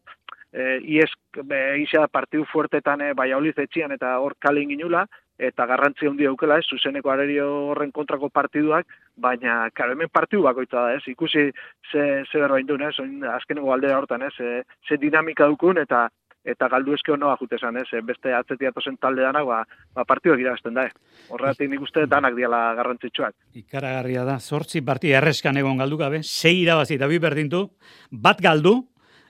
e, 0.53 0.79
ies, 0.95 1.11
eixa 1.51 2.07
partidu 2.07 2.45
fuertetan, 2.53 3.01
e, 3.01 3.15
bai 3.15 3.33
etxian 3.33 3.91
eta 3.91 4.19
hor 4.21 4.37
kalin 4.39 4.69
ginula, 4.69 5.07
eta 5.39 5.67
garrantzi 5.67 6.07
handi 6.07 6.27
aukela, 6.27 6.59
ez, 6.59 6.67
zuzeneko 6.71 7.11
arerio 7.11 7.49
horren 7.73 7.91
kontrako 7.91 8.29
partiduak, 8.29 8.87
baina, 9.17 9.69
karo, 9.75 9.93
hemen 9.93 10.09
partidu 10.13 10.43
bakoitza 10.43 10.87
da, 10.87 10.95
ez, 10.95 11.03
ikusi 11.09 11.51
ze, 11.91 12.25
ze 12.31 12.39
berbain 12.39 12.67
duen, 12.67 12.83
ez, 12.83 12.95
azkeneko 13.35 13.73
galdera 13.73 13.99
hortan, 13.99 14.23
ez, 14.23 14.35
ze, 14.37 14.63
ze 14.87 14.99
dinamika 14.99 15.47
dukun, 15.47 15.79
eta 15.79 16.09
eta 16.45 16.69
galdu 16.73 16.95
eske 16.97 17.13
onoa 17.13 17.37
jute 17.41 17.59
esan, 17.59 17.77
ez, 17.77 17.87
beste 18.07 18.33
atzeti 18.35 18.67
atozen 18.67 18.97
talde 19.01 19.23
danak, 19.23 19.45
ba, 19.47 19.61
ba 19.95 20.05
partiduak 20.09 20.41
irabazten 20.41 20.75
da, 20.75 20.87
eh. 20.89 21.27
horregatik 21.29 21.71
nik 21.71 21.85
uste 21.85 22.07
danak 22.09 22.37
diala 22.37 22.63
garrantzitsuak. 22.79 23.35
Ikaragarria 23.61 24.25
da, 24.25 24.39
sortzi 24.41 24.81
parti 24.87 25.13
erreskan 25.13 25.61
egon 25.61 25.81
galdu 25.83 26.01
gabe, 26.01 26.23
sei 26.23 26.63
irabazi 26.63 26.97
eta 26.97 27.11
bi 27.11 27.21
berdintu, 27.21 27.67
bat 28.11 28.41
galdu, 28.41 28.79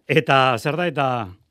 eta 0.07 0.57
zer 0.59 0.79
da, 0.79 0.87
eta 0.87 1.07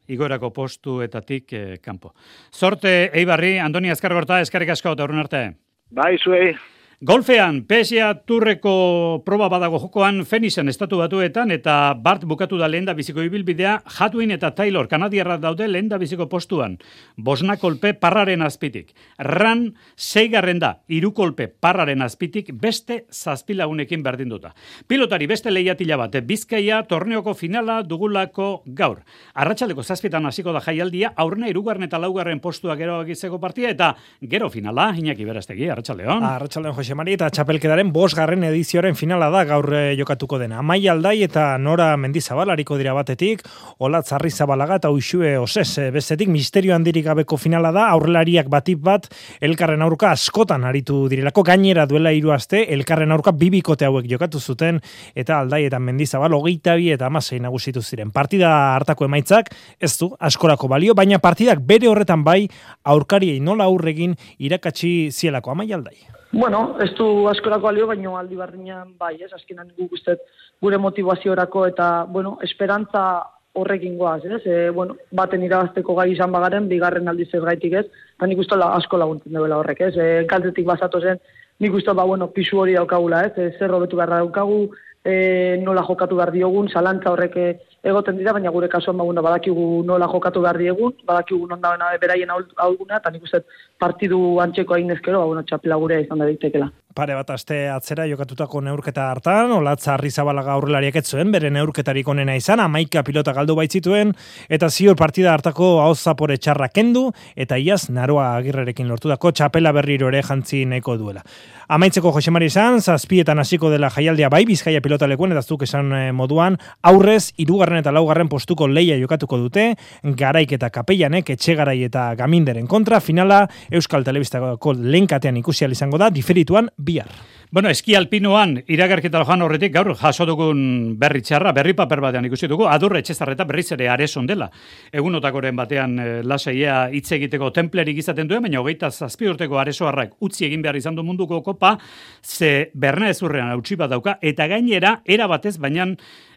igorako 0.09 0.49
postuetatik 0.55 1.53
eh, 1.53 1.77
kanpo. 1.83 2.13
Zorte, 2.55 3.11
Eibarri, 3.13 3.57
Andoni 3.59 3.91
Azkargorta, 3.93 4.41
eskarrik 4.41 4.73
asko 4.73 4.95
eta 4.95 5.07
arte. 5.23 5.45
Bai, 5.91 6.17
zuei. 6.17 6.55
Golfean, 7.01 7.61
PSA 7.63 8.09
turreko 8.27 9.21
proba 9.23 9.45
badago 9.47 9.77
jokoan 9.79 10.25
Fenixen 10.27 10.67
estatu 10.67 10.97
batuetan 10.99 11.47
eta 11.55 11.93
Bart 11.95 12.25
bukatu 12.27 12.57
da 12.59 12.67
lehen 12.67 12.83
da 12.83 12.91
biziko 12.91 13.23
ibilbidea, 13.23 13.77
Hatwin 13.87 14.33
eta 14.35 14.49
Taylor 14.51 14.89
kanadiarra 14.91 15.37
daude 15.39 15.69
lehen 15.69 15.87
da 15.87 15.95
biziko 15.97 16.27
postuan. 16.27 16.75
Bosna 17.15 17.55
kolpe 17.55 17.93
parraren 17.95 18.43
azpitik. 18.43 18.91
Ran 19.15 19.61
zeigarren 19.95 20.59
da, 20.59 20.73
irukolpe 20.91 21.47
parraren 21.47 22.03
azpitik 22.03 22.49
beste 22.51 23.05
zazpilagunekin 23.15 24.03
berdin 24.03 24.35
duta. 24.35 24.51
Pilotari 24.91 25.31
beste 25.31 25.55
lehiatila 25.55 25.95
bat, 26.03 26.19
bizkaia 26.27 26.81
torneoko 26.83 27.31
finala 27.31 27.79
dugulako 27.87 28.49
gaur. 28.75 29.05
Arratxaleko 29.39 29.87
zazpitan 29.87 30.27
hasiko 30.27 30.51
da 30.51 30.59
jaialdia, 30.67 31.13
aurrena 31.15 31.47
irugarren 31.47 31.87
eta 31.87 31.95
laugarren 31.97 32.43
postua 32.43 32.75
gero 32.75 32.99
agizeko 32.99 33.39
partia 33.39 33.71
eta 33.71 33.93
gero 34.19 34.51
finala, 34.51 34.91
inaki 34.99 35.23
beraztegi, 35.23 35.71
arratxaldeon. 35.71 36.27
Arratxaldeon, 36.33 36.88
Jose 36.89 36.97
Mari 36.97 37.13
eta 37.13 37.27
Txapelkedaren 37.29 37.91
bosgarren 37.93 38.41
edizioaren 38.47 38.95
finala 38.97 39.27
da 39.29 39.43
gaur 39.45 39.67
eh, 39.77 39.93
jokatuko 39.99 40.39
dena. 40.41 40.57
Amai 40.63 40.79
aldai 40.89 41.19
eta 41.21 41.43
Nora 41.61 41.91
Mendizabalariko 42.01 42.79
dira 42.79 42.95
batetik, 42.97 43.43
Olat 43.85 44.09
Zarri 44.09 44.31
Zabalaga 44.33 44.79
eta 44.79 44.89
Uxue 44.89 45.35
Oses 45.37 45.67
eh, 45.77 45.91
bestetik 45.93 46.31
misterio 46.33 46.73
handirik 46.73 47.05
gabeko 47.05 47.37
finala 47.37 47.69
da, 47.75 47.85
aurrelariak 47.93 48.49
batip 48.49 48.81
bat 48.81 49.05
elkarren 49.37 49.85
aurka 49.85 50.09
askotan 50.15 50.65
aritu 50.65 51.03
direlako, 51.11 51.45
gainera 51.45 51.85
duela 51.85 52.09
hiru 52.09 52.33
aste 52.33 52.63
elkarren 52.73 53.13
aurka 53.13 53.35
bibikote 53.37 53.85
hauek 53.85 54.09
jokatu 54.09 54.41
zuten 54.41 54.81
eta 55.13 55.43
aldai 55.43 55.67
eta 55.69 55.77
Mendizabal 55.77 56.33
hogeita 56.41 56.73
bi 56.79 56.89
eta 56.97 57.05
amasei 57.13 57.37
nagusitu 57.37 57.85
ziren. 57.85 58.09
Partida 58.09 58.55
hartako 58.79 59.05
emaitzak 59.05 59.53
ez 59.77 59.93
du 59.99 60.09
askorako 60.17 60.73
balio, 60.73 60.97
baina 60.97 61.21
partidak 61.21 61.61
bere 61.61 61.91
horretan 61.91 62.25
bai 62.25 62.47
aurkariei 62.81 63.37
nola 63.39 63.69
aurregin 63.69 64.17
irakatsi 64.39 65.11
zielako 65.13 65.53
amai 65.53 65.69
aldai. 65.77 65.99
Bueno, 66.31 66.77
ez 66.79 66.93
du 66.93 67.27
askorako 67.27 67.67
alio, 67.67 67.87
baino 67.89 68.15
aldi 68.17 68.35
barriñan 68.37 68.93
bai, 68.99 69.15
ez, 69.23 69.31
azkenan 69.33 69.71
guk 69.77 69.95
uste 69.97 70.19
gure 70.61 70.77
motivaziorako 70.77 71.65
eta, 71.71 71.87
bueno, 72.05 72.37
esperantza 72.45 73.23
horrekin 73.57 73.97
goaz, 73.97 74.21
ez, 74.25 74.41
e, 74.45 74.69
bueno, 74.69 74.95
baten 75.11 75.41
irabazteko 75.43 75.95
gai 75.97 76.11
izan 76.13 76.31
bagaren, 76.31 76.67
bigarren 76.69 77.09
aldiz 77.09 77.31
ez 77.33 77.41
gaitik 77.41 77.73
ez, 77.81 77.85
eta 78.15 78.29
nik 78.29 78.43
uste 78.45 78.59
asko 78.61 78.99
laguntzen 79.01 79.33
dela 79.33 79.57
horrek, 79.57 79.81
ez, 79.89 79.95
e, 79.97 80.25
kaltetik 80.29 80.67
bazatu 80.69 81.01
zen, 81.01 81.17
nik 81.59 81.73
uste, 81.73 81.97
ba, 81.97 82.05
bueno, 82.05 82.29
pisu 82.35 82.61
hori 82.61 82.77
daukagula, 82.77 83.23
ez, 83.25 83.33
e, 83.37 83.49
zer 83.57 83.73
robetu 83.73 83.97
beharra 83.97 84.21
daukagu, 84.21 84.67
e, 85.09 85.57
nola 85.63 85.83
jokatu 85.87 86.17
behar 86.19 86.31
diogun, 86.35 86.69
salantza 86.69 87.11
horrek 87.11 87.37
egoten 87.83 88.17
dira, 88.19 88.33
baina 88.35 88.51
gure 88.55 88.69
kasuan 88.69 88.97
ba, 88.97 89.07
badakigu 89.27 89.83
nola 89.85 90.07
jokatu 90.11 90.43
behar 90.45 90.57
diegun, 90.57 90.93
badakigu 91.07 91.47
non 91.47 91.61
da 91.61 91.75
beraien 92.01 92.29
aurguna, 92.31 92.97
eta 92.97 93.11
nik 93.11 93.23
uste 93.23 93.43
partidu 93.79 94.39
antxeko 94.45 94.73
hain 94.75 94.91
ezkero, 94.91 95.19
ba, 95.19 95.31
bueno, 95.31 95.43
txapela 95.43 95.81
gure 95.83 96.01
izan 96.03 96.19
da 96.19 96.29
ditekela. 96.29 96.69
Pare 96.99 97.13
bat 97.15 97.29
aste 97.31 97.55
atzera 97.71 98.03
jokatutako 98.09 98.59
neurketa 98.59 99.05
hartan, 99.13 99.53
olatza 99.55 99.93
harri 99.93 100.09
zabalaga 100.11 100.51
aurrelariak 100.57 100.97
etzuen, 100.99 101.29
bere 101.31 101.47
neurketarik 101.55 102.07
onena 102.11 102.33
izan, 102.35 102.59
amaika 102.59 103.05
pilota 103.07 103.31
galdu 103.37 103.55
baitzituen, 103.55 104.11
eta 104.51 104.67
ziur 104.67 104.97
partida 104.99 105.31
hartako 105.31 105.77
hau 105.79 105.93
zapore 105.95 106.35
txarra 106.35 106.67
kendu, 106.75 107.05
eta 107.39 107.55
iaz 107.55 107.85
naroa 107.95 108.33
agirrerekin 108.41 108.91
lortu 108.91 109.07
dako 109.07 109.31
txapela 109.31 109.71
berriro 109.77 110.09
ere 110.11 110.19
jantzi 110.27 110.65
nahiko 110.67 110.97
duela. 110.99 111.23
Amaitzeko 111.69 112.11
Jose 112.11 112.33
Mari 112.35 112.49
izan, 112.51 112.81
zazpietan 112.81 113.39
hasiko 113.39 113.69
dela 113.71 113.91
jaialdia 113.95 114.27
bai, 114.27 114.43
bizkaia 114.49 114.81
pilota 114.83 115.07
lekuen, 115.07 115.31
eta 115.31 115.45
zuk 115.45 115.63
esan 115.63 115.93
eh, 115.95 116.11
moduan, 116.11 116.57
aurrez, 116.83 117.29
irugar 117.37 117.69
irugarren 117.69 117.79
eta 117.79 117.95
laugarren 117.95 118.27
postuko 118.27 118.67
leia 118.67 118.97
jokatuko 118.99 119.37
dute, 119.37 119.69
garaik 120.03 120.57
eta 120.57 120.67
kapeianek, 120.73 121.29
etxegarai 121.37 121.77
eta 121.87 122.09
gaminderen 122.19 122.67
kontra, 122.67 122.99
finala 122.99 123.45
Euskal 123.71 124.03
Telebistako 124.03 124.73
lehenkatean 124.73 125.37
ikusi 125.37 125.63
izango 125.69 125.97
da, 126.01 126.09
diferituan 126.09 126.67
bihar. 126.89 127.19
Bueno, 127.51 127.71
eski 127.73 127.95
alpinoan 127.97 128.59
iragarketa 128.69 129.23
joan 129.25 129.41
horretik 129.41 129.71
gaur 129.73 129.95
jaso 129.97 130.25
dugun 130.29 130.59
berri 131.01 131.23
txarra, 131.25 131.49
berri 131.57 131.73
paper 131.73 132.01
batean 132.03 132.27
ikusi 132.27 132.45
dugu, 132.47 132.67
adurre 132.69 132.99
etxezarreta 133.01 133.47
berriz 133.49 133.71
ere 133.73 133.87
areson 133.89 134.27
dela. 134.29 134.51
Egunotakoren 134.93 135.57
batean 135.57 135.95
e, 135.97 136.05
lasaia 136.21 136.75
hitz 136.93 137.07
egiteko 137.17 137.49
templerik 137.55 137.97
izaten 137.97 138.29
duen, 138.29 138.43
baina 138.45 138.61
hogeita 138.61 138.91
zazpi 138.91 139.31
urteko 139.31 139.57
aresoarrak 139.57 140.13
utzi 140.21 140.45
egin 140.45 140.61
behar 140.61 140.77
izan 140.77 140.99
du 140.99 141.01
munduko 141.07 141.41
kopa, 141.41 141.73
ze 142.21 142.69
berna 142.75 143.09
ezurrean 143.09 143.49
hautsi 143.55 143.79
bat 143.81 143.89
dauka, 143.95 144.19
eta 144.21 144.45
gainera, 144.45 144.99
era 145.09 145.25
batez, 145.25 145.55
baina 145.57 145.87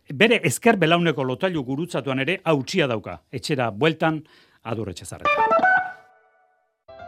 bere 0.09 0.41
ezker 0.49 0.81
belauneko 0.81 1.29
lotailu 1.29 1.61
gurutzatuan 1.69 2.25
ere 2.25 2.41
hautsia 2.45 2.89
dauka. 2.89 3.21
Etxera 3.31 3.69
bueltan 3.71 4.23
adurretxe 4.65 5.05
zarreta. 5.05 5.72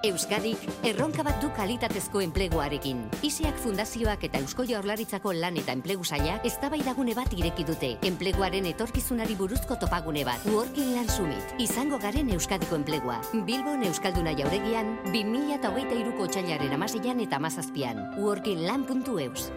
Euskadik 0.05 0.61
erronka 0.85 1.23
bat 1.25 1.39
du 1.41 1.49
kalitatezko 1.57 2.21
enpleguarekin. 2.21 2.99
Isiak 3.25 3.57
fundazioak 3.57 4.27
eta 4.29 4.41
Eusko 4.43 4.67
Jaurlaritzako 4.69 5.33
lan 5.33 5.57
eta 5.57 5.73
enplegu 5.73 6.05
saia 6.05 6.35
eztabaidagune 6.45 7.15
bat 7.17 7.33
ireki 7.33 7.65
dute. 7.65 7.95
Enpleguaren 8.05 8.67
etorkizunari 8.69 9.33
buruzko 9.39 9.79
topagune 9.81 10.27
bat. 10.29 10.45
Working 10.53 10.93
Land 10.99 11.09
Summit. 11.15 11.55
Izango 11.59 11.97
garen 12.03 12.29
Euskadiko 12.37 12.77
enplegua. 12.77 13.23
Bilbon 13.47 13.87
Euskalduna 13.89 14.35
jauregian 14.37 14.99
2023ko 15.07 16.27
txailaren 16.29 16.77
16 16.77 17.25
eta 17.25 17.39
17an. 17.41 18.03
workingland.eus. 18.21 19.49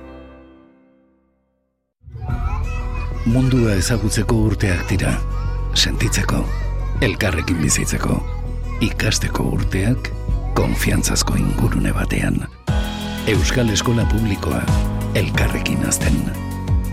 Mundua 3.27 3.75
ezagutzeko 3.75 4.38
urteak 4.54 4.88
dira. 4.88 5.18
Sentitzeko, 5.75 6.39
elkarrekin 7.04 7.60
bizitzeko, 7.60 8.16
ikasteko 8.88 9.44
urteak, 9.58 10.08
konfiantzazko 10.57 11.35
ingurune 11.37 11.91
batean. 11.93 12.39
Euskal 13.29 13.69
Eskola 13.69 14.05
Publikoa, 14.09 14.63
elkarrekin 15.15 15.85
azten. 15.85 16.15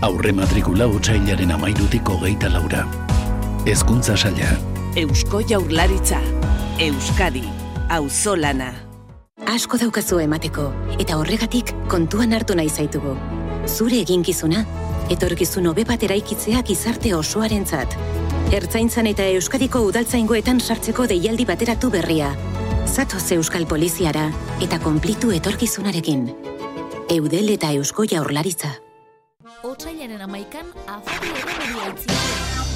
Aurre 0.05 0.33
matrikula 0.37 0.85
utxailaren 0.91 1.53
amairutiko 1.55 2.19
geita 2.21 2.51
laura. 2.53 2.83
Ezkuntza 3.65 4.17
saia, 4.17 4.51
Eusko 5.01 5.41
Jaurlaritza. 5.49 6.19
Euskadi. 6.79 7.43
Auzolana. 7.89 8.71
Asko 9.49 9.79
daukazu 9.81 10.19
emateko, 10.21 10.67
eta 10.99 11.17
horregatik 11.17 11.73
kontuan 11.89 12.37
hartu 12.37 12.57
nahi 12.57 12.69
zaitugu. 12.69 13.15
Zure 13.65 13.97
eginkizuna, 14.05 14.61
etorkizun 15.09 15.71
hobe 15.71 15.87
bat 15.89 16.03
eraikitzea 16.05 16.61
gizarte 16.69 17.15
osoarentzat. 17.17 17.97
Ertzaintzan 18.53 19.09
eta 19.09 19.25
Euskadiko 19.39 19.81
udaltzaingoetan 19.89 20.61
sartzeko 20.61 21.07
deialdi 21.09 21.49
bateratu 21.49 21.89
berria. 21.89 22.29
Zatoz 22.85 23.31
Euskal 23.31 23.65
Poliziara 23.67 24.29
eta 24.61 24.79
konplitu 24.79 25.31
etorkizunarekin. 25.35 26.27
Eudel 27.09 27.49
eta 27.55 27.71
Eusko 27.75 28.05
Jaurlaritza. 28.09 28.71
Otsailaren 29.65 30.21
amaikan, 30.21 30.69
afari 30.87 31.33
itzi. 31.89 32.21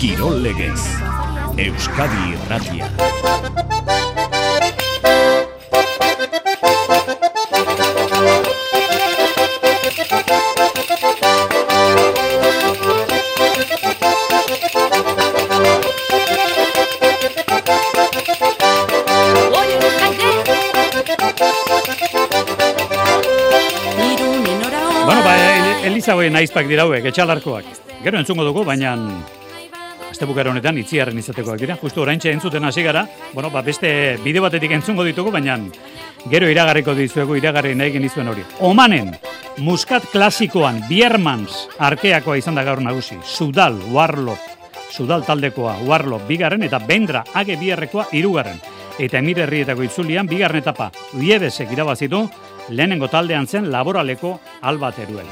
Kirol 0.02 0.42
legez. 0.44 0.82
Euskadi 1.70 2.34
irratia. 2.34 3.99
El- 26.10 26.16
Elizagoen 26.16 26.36
aizpak 26.40 26.66
dira 26.68 26.84
hauek, 26.88 27.06
etxalarkoak. 27.06 27.66
Gero 28.02 28.18
entzungo 28.18 28.44
dugu, 28.44 28.64
baina 28.66 28.96
astebukara 30.10 30.50
honetan 30.50 30.78
itziarren 30.82 31.18
izatekoak 31.22 31.60
dira. 31.62 31.76
Justu 31.78 32.02
oraintxe 32.02 32.32
entzuten 32.32 32.66
hasi 32.66 32.82
gara, 32.82 33.04
bueno, 33.34 33.52
ba, 33.52 33.62
beste 33.62 34.18
bideo 34.24 34.42
batetik 34.42 34.72
entzungo 34.72 35.04
ditugu, 35.06 35.30
baina 35.32 35.60
gero 36.32 36.50
iragarriko 36.50 36.96
dizuegu, 36.98 37.36
iragarri 37.38 37.76
nahi 37.76 37.92
genizuen 37.92 38.28
hori. 38.28 38.44
Omanen, 38.60 39.12
muskat 39.58 40.10
klasikoan, 40.12 40.82
Biermans 40.90 41.68
arkeakoa 41.78 42.38
izan 42.38 42.56
da 42.58 42.64
gaur 42.64 42.82
nagusi. 42.82 43.20
Sudal, 43.24 43.78
Warlop, 43.94 44.40
Sudal 44.90 45.24
taldekoa, 45.24 45.78
Warlop, 45.86 46.26
bigarren, 46.28 46.64
eta 46.64 46.80
Bendra, 46.80 47.24
age 47.36 47.56
biarrekoa, 47.56 48.08
irugarren. 48.14 48.58
Eta 48.98 49.20
Emir 49.20 49.40
herrietako 49.46 49.84
itzulian, 49.86 50.26
bigarren 50.28 50.64
etapa, 50.64 50.90
Uiebesek 51.14 51.72
irabazitu, 51.72 52.26
lehenengo 52.70 53.08
taldean 53.08 53.46
zen 53.48 53.70
laboraleko 53.72 54.40
albateruen. 54.62 55.28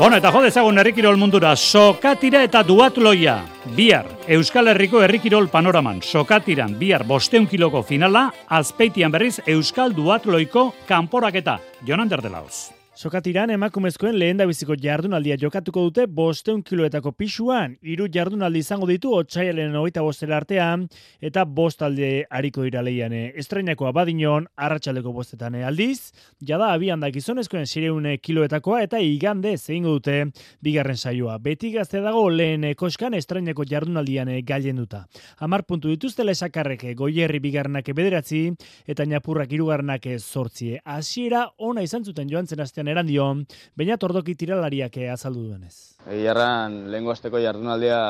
Bueno, 0.00 0.16
eta 0.16 0.30
jode 0.32 0.48
zagun 0.48 0.80
herrikirol 0.80 1.18
mundura, 1.20 1.50
sokatira 1.52 2.40
eta 2.46 2.62
duatloia. 2.64 3.34
Bihar, 3.76 4.08
Euskal 4.32 4.72
Herriko 4.72 5.02
herrikirol 5.04 5.50
panoraman, 5.52 6.00
sokatiran, 6.00 6.78
bihar 6.80 7.04
bosteun 7.04 7.44
kiloko 7.44 7.84
finala, 7.84 8.30
azpeitian 8.48 9.12
berriz 9.12 9.42
Euskal 9.44 9.92
duatloiko 9.92 10.70
kanporaketa. 10.88 11.60
Jonan 11.84 12.08
Derdelauz. 12.08 12.79
Sokatiran 13.00 13.48
emakumezkoen 13.48 14.18
lehen 14.20 14.42
biziko 14.44 14.74
jardunaldia 14.76 15.38
jokatuko 15.40 15.86
dute 15.86 16.04
bosteun 16.04 16.58
kiloetako 16.60 17.14
pisuan, 17.16 17.78
hiru 17.80 18.10
jardunaldi 18.12 18.60
izango 18.60 18.84
ditu 18.90 19.14
otxaialen 19.16 19.72
hogeita 19.78 20.02
bostera 20.04 20.36
artean, 20.36 20.82
eta 21.24 21.46
bost 21.46 21.80
alde 21.80 22.26
hariko 22.28 22.66
dira 22.66 22.82
lehian 22.84 23.14
estreinakoa 23.14 23.94
badinon, 23.96 24.48
arratsaldeko 24.54 25.14
bostetan 25.16 25.56
aldiz, 25.64 26.10
jada 26.50 26.68
abian 26.74 27.00
da 27.00 27.08
gizonezkoen 27.14 27.64
sireune 27.64 28.18
kiloetakoa, 28.18 28.82
eta 28.84 29.00
igande 29.00 29.54
zeingo 29.56 29.96
dute 29.96 30.18
bigarren 30.60 31.00
saioa. 31.00 31.38
Beti 31.40 31.72
gazte 31.78 32.04
dago 32.04 32.26
lehen 32.28 32.68
koskan 32.76 33.16
estrainako 33.16 33.64
jardunaldian 33.64 34.28
gailen 34.44 34.76
duta. 34.82 35.06
Hamar 35.38 35.64
puntu 35.64 35.88
dituzte 35.88 36.28
lesakarrek 36.28 36.84
goierri 37.00 37.40
bigarrenak 37.40 37.88
bederatzi, 37.96 38.44
eta 38.84 39.08
ñapurrak 39.08 39.56
irugarrenak 39.56 40.12
zortzi. 40.18 40.74
Hasiera 40.84 41.46
ona 41.56 41.88
izan 41.88 42.04
zuten 42.04 42.28
joan 42.28 42.44
zen 42.44 42.60
astean 42.60 42.89
erandio, 42.90 43.28
baina 43.76 43.96
tordoki 43.96 44.34
tiralariak 44.34 44.96
azaldu 45.12 45.46
duenez. 45.48 45.96
Egiarran 46.08 46.90
lehengo 46.90 47.14
asteko 47.14 47.40
jardunaldia 47.42 48.00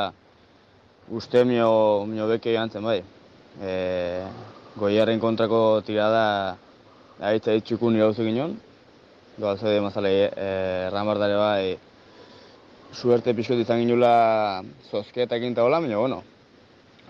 uste 1.10 1.44
mio, 1.44 2.06
mio 2.06 2.26
beke 2.30 2.54
gantzen 2.54 2.86
bai. 2.86 3.00
E, 3.60 3.74
goiarren 4.78 5.20
kontrako 5.20 5.82
tirada 5.86 6.56
aitza 7.20 7.54
ditxukun 7.56 7.98
irauzu 7.98 8.26
ginen. 8.26 8.56
Goalze 9.40 9.68
de 9.68 9.80
mazale 9.80 10.12
e, 10.28 10.50
erramardare 10.88 11.38
bai 11.38 11.78
suerte 12.92 13.34
pixkot 13.34 13.60
izan 13.62 13.80
ginula 13.84 14.62
zozketak 14.90 15.42
eta 15.46 15.64
hola, 15.64 15.80
baina 15.80 15.98
bueno. 15.98 16.22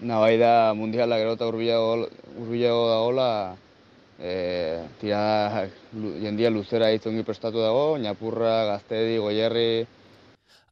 Nabai 0.00 0.37
da 0.40 0.72
mundiala 0.74 1.18
gero 1.20 1.35
eta 1.37 1.48
urbilago, 1.48 2.06
urbilago 2.40 2.85
da 2.88 2.98
hola, 3.04 3.28
e, 4.20 4.83
tirada 5.00 5.66
lu- 5.94 6.16
jendia 6.20 6.50
luzera 6.50 6.92
hitzongi 6.92 7.22
prestatu 7.24 7.59
dago, 7.59 7.96
Ñapurra, 7.98 8.64
Gaztedi, 8.74 9.16
Goierri, 9.18 9.87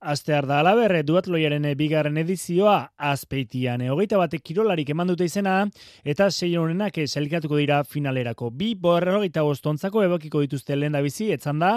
Astear 0.01 0.47
da 0.47 0.61
alaber, 0.61 0.93
duatloiaren 1.03 1.65
bigarren 1.75 2.21
edizioa 2.21 2.93
azpeitian. 3.03 3.83
Hogeita 3.91 4.21
batek 4.21 4.45
kirolarik 4.47 4.93
eman 4.95 5.09
dute 5.11 5.27
izena, 5.27 5.65
eta 6.07 6.29
sei 6.31 6.53
honenak 6.57 7.01
selikatuko 7.05 7.59
dira 7.59 7.81
finalerako. 7.83 8.53
Bi 8.55 8.77
borrogeita 8.79 9.43
bostontzako 9.43 10.05
ebakiko 10.07 10.45
dituzte 10.45 10.77
lehen 10.77 10.95
da 10.95 11.01
bizi, 11.03 11.33
etzan 11.35 11.59
da, 11.59 11.73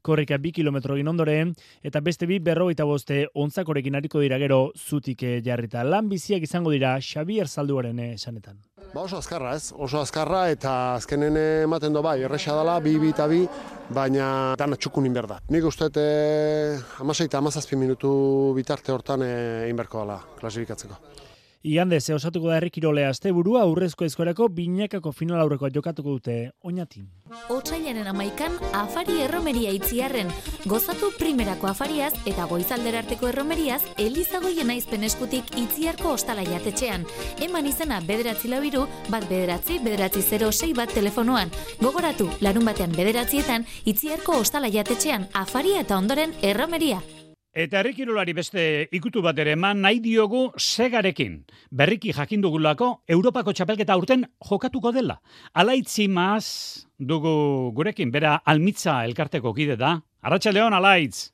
korrika 0.00 0.38
bi 0.40 0.52
kilometro 0.56 0.96
egin 0.96 1.12
ondoren, 1.12 1.52
eta 1.84 2.00
beste 2.00 2.24
bi 2.26 2.38
berrogeita 2.40 2.88
boste 2.88 3.26
ontzakorekin 3.34 4.00
hariko 4.00 4.24
dira 4.24 4.38
gero 4.40 4.70
zutik 4.74 5.26
jarrita. 5.44 5.84
Lan 5.84 6.08
biziak 6.08 6.48
izango 6.48 6.72
dira 6.72 6.96
Xabier 6.96 7.46
Zalduaren 7.46 8.00
esanetan. 8.08 8.56
Ba 8.96 9.02
oso 9.04 9.18
azkarra 9.20 9.50
ez, 9.52 9.74
oso 9.76 9.98
azkarra 10.00 10.46
eta 10.48 10.70
azkenen 10.94 11.34
ematen 11.36 11.92
do 11.92 12.00
bai, 12.00 12.14
erresa 12.24 12.54
dela, 12.56 12.78
bi, 12.80 12.94
bi 12.96 13.10
eta 13.12 13.26
bi, 13.28 13.42
baina 13.92 14.28
dana 14.56 14.78
txukunin 14.80 15.12
behar 15.12 15.28
da. 15.34 15.36
Nik 15.52 15.66
uste 15.68 15.90
e, 16.00 16.06
amasei 17.04 17.28
eta 17.28 17.42
amazazpi 17.44 17.76
minutu 17.76 18.08
bitarte 18.56 18.94
hortan 18.94 19.26
e, 19.26 19.34
inberko 19.68 20.00
dela 20.00 20.16
klasifikatzeko. 20.40 20.96
Igande, 21.66 21.98
ze 22.00 22.14
osatuko 22.14 22.46
da 22.46 22.60
herrikirole 22.60 23.02
asteburua 23.02 23.64
aurrezko 23.66 24.04
eskorako 24.06 24.46
binakako 24.54 25.10
final 25.12 25.40
aurrekoa 25.42 25.70
jokatuko 25.74 26.12
dute 26.14 26.36
oinatin. 26.62 27.08
Otsailaren 27.50 28.06
amaikan, 28.06 28.54
afari 28.82 29.16
erromeria 29.24 29.72
itziarren. 29.74 30.30
Gozatu 30.70 31.10
primerako 31.18 31.66
afariaz 31.72 32.12
eta 32.22 32.46
goizaldera 32.46 33.02
arteko 33.02 33.32
erromeriaz, 33.32 33.80
Elizagoien 33.98 34.70
aizpen 34.76 35.08
eskutik 35.10 35.50
itziarko 35.58 36.14
ostala 36.14 36.46
jatetxean. 36.46 37.02
Eman 37.42 37.66
izena 37.66 37.98
bederatzi 37.98 38.54
labiru, 38.54 38.86
bat 39.10 39.26
bederatzi, 39.26 39.82
bederatzi 39.82 40.22
06 40.22 40.70
bat 40.78 40.94
telefonoan. 40.94 41.50
Gogoratu, 41.82 42.30
larun 42.46 42.70
batean 42.70 42.94
bederatzietan, 42.94 43.66
itziarko 43.84 44.38
ostala 44.46 44.70
jatetxean, 44.70 45.26
afaria 45.34 45.82
eta 45.82 45.98
ondoren 45.98 46.38
erromeria. 46.46 47.02
Eta 47.56 47.78
herrikirolari 47.80 48.34
beste 48.36 48.62
ikutu 48.92 49.22
bat 49.24 49.38
ere 49.40 49.54
eman 49.56 49.78
nahi 49.80 49.96
diogu 50.04 50.42
segarekin. 50.60 51.38
Berriki 51.72 52.12
jakin 52.12 52.42
dugulako 52.44 52.88
Europako 53.08 53.54
txapelketa 53.56 53.94
aurten 53.94 54.26
jokatuko 54.44 54.92
dela. 54.92 55.16
Alaitzi 55.56 56.04
maz 56.04 56.84
dugu 57.00 57.72
gurekin, 57.72 58.12
bera 58.12 58.34
almitza 58.44 58.98
elkarteko 59.08 59.54
kide 59.56 59.78
da. 59.80 59.94
Arratxaldeon, 60.20 60.76
alaitz! 60.76 61.30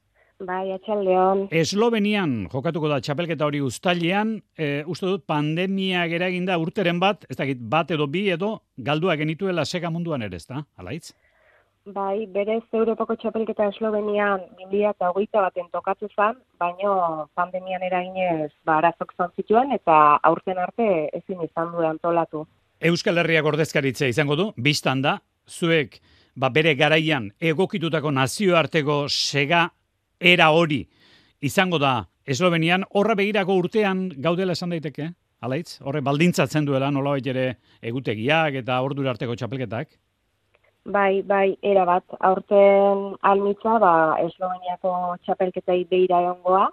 Bai, 0.46 0.70
atxaldeon. 0.76 1.48
Eslovenian 1.50 2.36
jokatuko 2.54 2.86
da 2.90 3.00
txapelketa 3.02 3.50
hori 3.50 3.58
ustailean, 3.62 4.36
e, 4.54 4.70
uste 4.86 5.10
dut 5.10 5.26
pandemia 5.26 6.06
eraginda 6.06 6.54
urteren 6.62 7.02
bat, 7.02 7.26
ez 7.30 7.38
dakit 7.38 7.66
bat 7.74 7.90
edo 7.90 8.06
bi 8.06 8.28
edo 8.30 8.56
galdua 8.78 9.18
genituela 9.18 9.66
sega 9.66 9.90
munduan 9.90 10.22
ere, 10.22 10.38
ez 10.38 10.46
da, 10.46 10.62
alaitz? 10.78 11.16
Bai, 11.84 12.28
berez 12.30 12.62
Europako 12.72 13.16
txapelketa 13.18 13.66
Eslovenian 13.72 14.44
2008 14.60 15.40
baten 15.42 15.66
tokatu 15.72 16.06
zen, 16.14 16.36
baino 16.58 17.26
pandemian 17.34 17.82
eraginez 17.82 18.52
ba, 18.64 18.76
arazok 18.76 19.12
zan 19.18 19.72
eta 19.74 20.20
aurten 20.22 20.58
arte 20.58 21.10
ezin 21.12 21.42
izan 21.42 21.72
du 21.72 21.82
antolatu. 21.82 22.46
Euskal 22.80 23.18
Herriak 23.18 23.44
ordezkaritza 23.44 24.06
izango 24.06 24.36
du, 24.36 24.52
biztan 24.56 25.02
da, 25.02 25.18
zuek 25.48 25.98
ba, 26.36 26.50
bere 26.50 26.76
garaian 26.76 27.32
egokitutako 27.40 28.12
nazioarteko 28.12 29.08
sega 29.08 29.68
era 30.20 30.50
hori 30.50 30.86
izango 31.40 31.78
da 31.78 32.06
Eslovenian, 32.24 32.84
horra 32.90 33.16
begirako 33.18 33.56
urtean 33.58 34.08
gaudela 34.22 34.52
esan 34.52 34.70
daiteke, 34.70 35.10
alaitz? 35.40 35.80
Horre 35.82 36.00
baldintzatzen 36.00 36.64
duela 36.64 36.92
nolabait 36.94 37.26
ere 37.26 37.56
egutegiak 37.82 38.54
eta 38.62 38.80
ordura 38.80 39.10
arteko 39.10 39.34
txapelketak? 39.34 39.98
Bai, 40.84 41.22
bai, 41.22 41.56
era 41.62 41.84
bat, 41.86 42.04
aurten 42.18 43.12
almitza, 43.22 43.78
ba, 43.78 44.18
Esloveniako 44.24 45.16
txapelketei 45.22 45.84
beira 45.90 46.18
egongoa, 46.24 46.64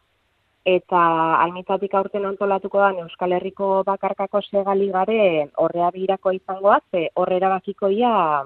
eta 0.66 1.02
almitzatik 1.44 1.94
aurten 1.94 2.26
antolatuko 2.26 2.82
da 2.82 2.90
Euskal 3.04 3.36
Herriko 3.38 3.84
bakarkako 3.86 4.42
segaligaren 4.42 5.52
horrea 5.58 5.92
begirako 5.94 6.34
izangoa, 6.36 6.80
ze 6.92 7.10
horrera 7.16 7.50
bakiko 7.50 7.90
ia 7.90 8.44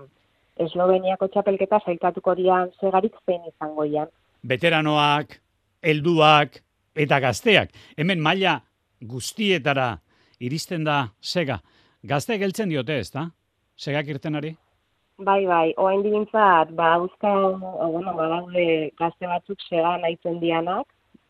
Esloveniako 0.63 1.27
txapelketa 1.33 1.79
sailkatuko 1.85 2.35
dian 2.35 2.69
segarik 2.79 3.15
zein 3.25 3.41
izango 3.47 3.85
ian. 3.85 4.11
Veteranoak, 4.43 5.39
helduak 5.81 6.59
eta 6.93 7.19
gazteak. 7.19 7.71
Hemen 7.97 8.21
maila 8.21 8.59
guztietara 9.01 9.97
iristen 10.39 10.83
da 10.83 11.07
sega. 11.21 11.61
Gazte 12.03 12.37
geltzen 12.37 12.69
diote, 12.69 12.99
ez 12.99 13.09
da? 13.09 13.29
Segak 13.75 14.07
irtenari? 14.07 14.53
Bai, 15.17 15.45
bai, 15.45 15.73
oain 15.77 16.01
digintzat, 16.01 16.71
ba, 16.73 16.95
uzka, 16.97 17.29
bueno, 17.61 18.15
badaude 18.17 18.89
gazte 18.97 19.27
batzuk 19.29 19.59
sega 19.61 19.91
nahitzen 20.01 20.39
dianak, 20.41 20.87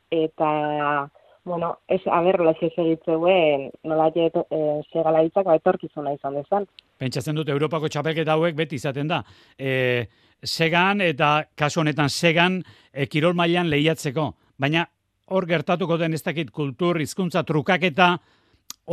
eta, 0.10 1.10
bueno, 1.44 1.74
ez, 1.92 2.00
aber, 2.08 2.40
hola 2.40 2.54
ez 2.62 2.72
egitzeuen, 2.72 3.68
nola 3.84 4.08
jet, 4.16 4.38
e, 4.48 4.60
segalaritzak, 4.94 5.44
ba, 5.44 5.58
etorkizuna 5.60 6.14
izan 6.16 6.40
dezan. 6.40 6.68
Pentsatzen 6.98 7.36
dut, 7.36 7.52
Europako 7.52 7.90
txapelketa 7.92 8.38
hauek 8.38 8.56
beti 8.56 8.80
izaten 8.80 9.12
da. 9.12 9.20
E, 9.60 10.08
segan 10.44 11.04
eta 11.04 11.34
kasu 11.56 11.84
honetan 11.84 12.10
segan 12.10 12.62
e, 12.94 13.10
kirol 13.12 13.36
mailan 13.36 13.68
lehiatzeko. 13.68 14.30
Baina 14.64 14.86
hor 15.28 15.50
gertatuko 15.50 16.00
den 16.00 16.16
ez 16.16 16.24
dakit 16.24 16.56
kultur, 16.56 17.02
hizkuntza 17.04 17.44
trukaketa 17.44 18.14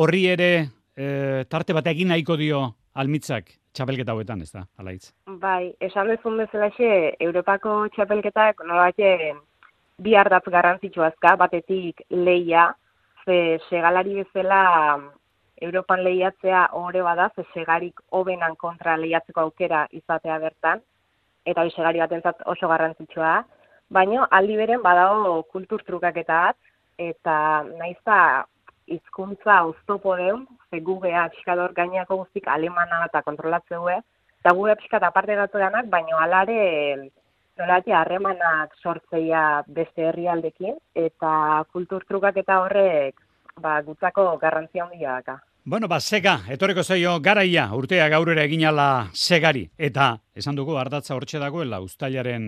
horri 0.03 0.27
ere 0.35 0.53
e, 0.97 1.45
tarte 1.47 1.79
bat 1.79 1.87
egin 1.95 2.11
nahiko 2.11 2.37
dio 2.41 2.67
almitzak 2.95 3.60
txapelketa 3.75 4.13
hauetan, 4.13 4.43
ez 4.43 4.51
da, 4.53 4.65
alaitz? 4.79 5.13
Bai, 5.43 5.73
esan 5.81 6.09
dezun 6.11 6.37
bezala 6.43 6.71
Europako 7.21 7.89
txapelketak 7.95 8.65
nolake 8.67 9.35
bi 9.99 10.17
ardatz 10.17 10.47
garrantzitsuazka, 10.49 11.37
batetik 11.37 12.03
leia, 12.11 12.71
ze 13.25 13.59
segalari 13.69 14.15
bezala 14.23 14.63
Europan 15.61 16.03
lehiatzea 16.05 16.69
horre 16.73 17.03
bada, 17.03 17.31
ze 17.37 17.45
segarik 17.55 18.01
hobenan 18.11 18.57
kontra 18.57 18.97
lehiatzeko 18.97 19.41
aukera 19.41 19.87
izatea 19.93 20.39
bertan, 20.39 20.81
eta 21.45 21.61
hori 21.61 21.75
segari 21.77 22.01
batentzat 22.01 22.41
oso 22.47 22.69
garrantzitsua, 22.69 23.45
baina 23.91 24.27
aldi 24.31 24.57
beren 24.57 24.83
badago 24.83 25.43
kultur 25.53 25.85
trukaketa 25.85 26.41
bat, 26.47 26.57
eta 26.99 27.37
naizta 27.79 28.47
hizkuntza 28.91 29.63
oztopo 29.71 30.17
deun, 30.19 30.47
ze 30.71 30.81
gugea 30.81 31.29
pixkador 31.35 31.75
gainako 31.77 32.23
guztik 32.25 32.49
alemana 32.49 33.05
eta 33.07 33.23
kontrolatze 33.23 33.79
gue, 33.79 33.97
eta 34.43 34.55
gugea 34.59 34.77
pixkat 34.81 35.07
aparte 35.07 35.39
gatu 35.39 35.63
danak, 35.63 35.89
baina 35.93 36.21
alare 36.25 36.61
nolati 37.61 37.93
harremanak 37.93 38.75
sortzeia 38.83 39.63
beste 39.67 40.09
herrialdekin, 40.09 40.79
eta 40.95 41.33
kultur 41.73 42.07
trukaketa 42.09 42.61
horrek 42.65 43.21
ba, 43.61 43.81
gutzako 43.87 44.35
garrantzia 44.41 44.85
handia 44.87 45.21
daka. 45.21 45.41
Bueno, 45.71 45.89
ba, 45.93 45.99
sega, 46.01 46.39
etoreko 46.49 46.83
zaio 46.83 47.19
garaia, 47.21 47.67
urtea 47.77 48.07
gaurera 48.09 48.47
egin 48.49 48.65
ala 48.71 49.11
segari. 49.13 49.67
Eta, 49.77 50.15
esan 50.35 50.57
dugu, 50.57 50.79
ardatza 50.81 51.15
hortxe 51.15 51.39
dagoela, 51.39 51.83
ustailaren 51.85 52.47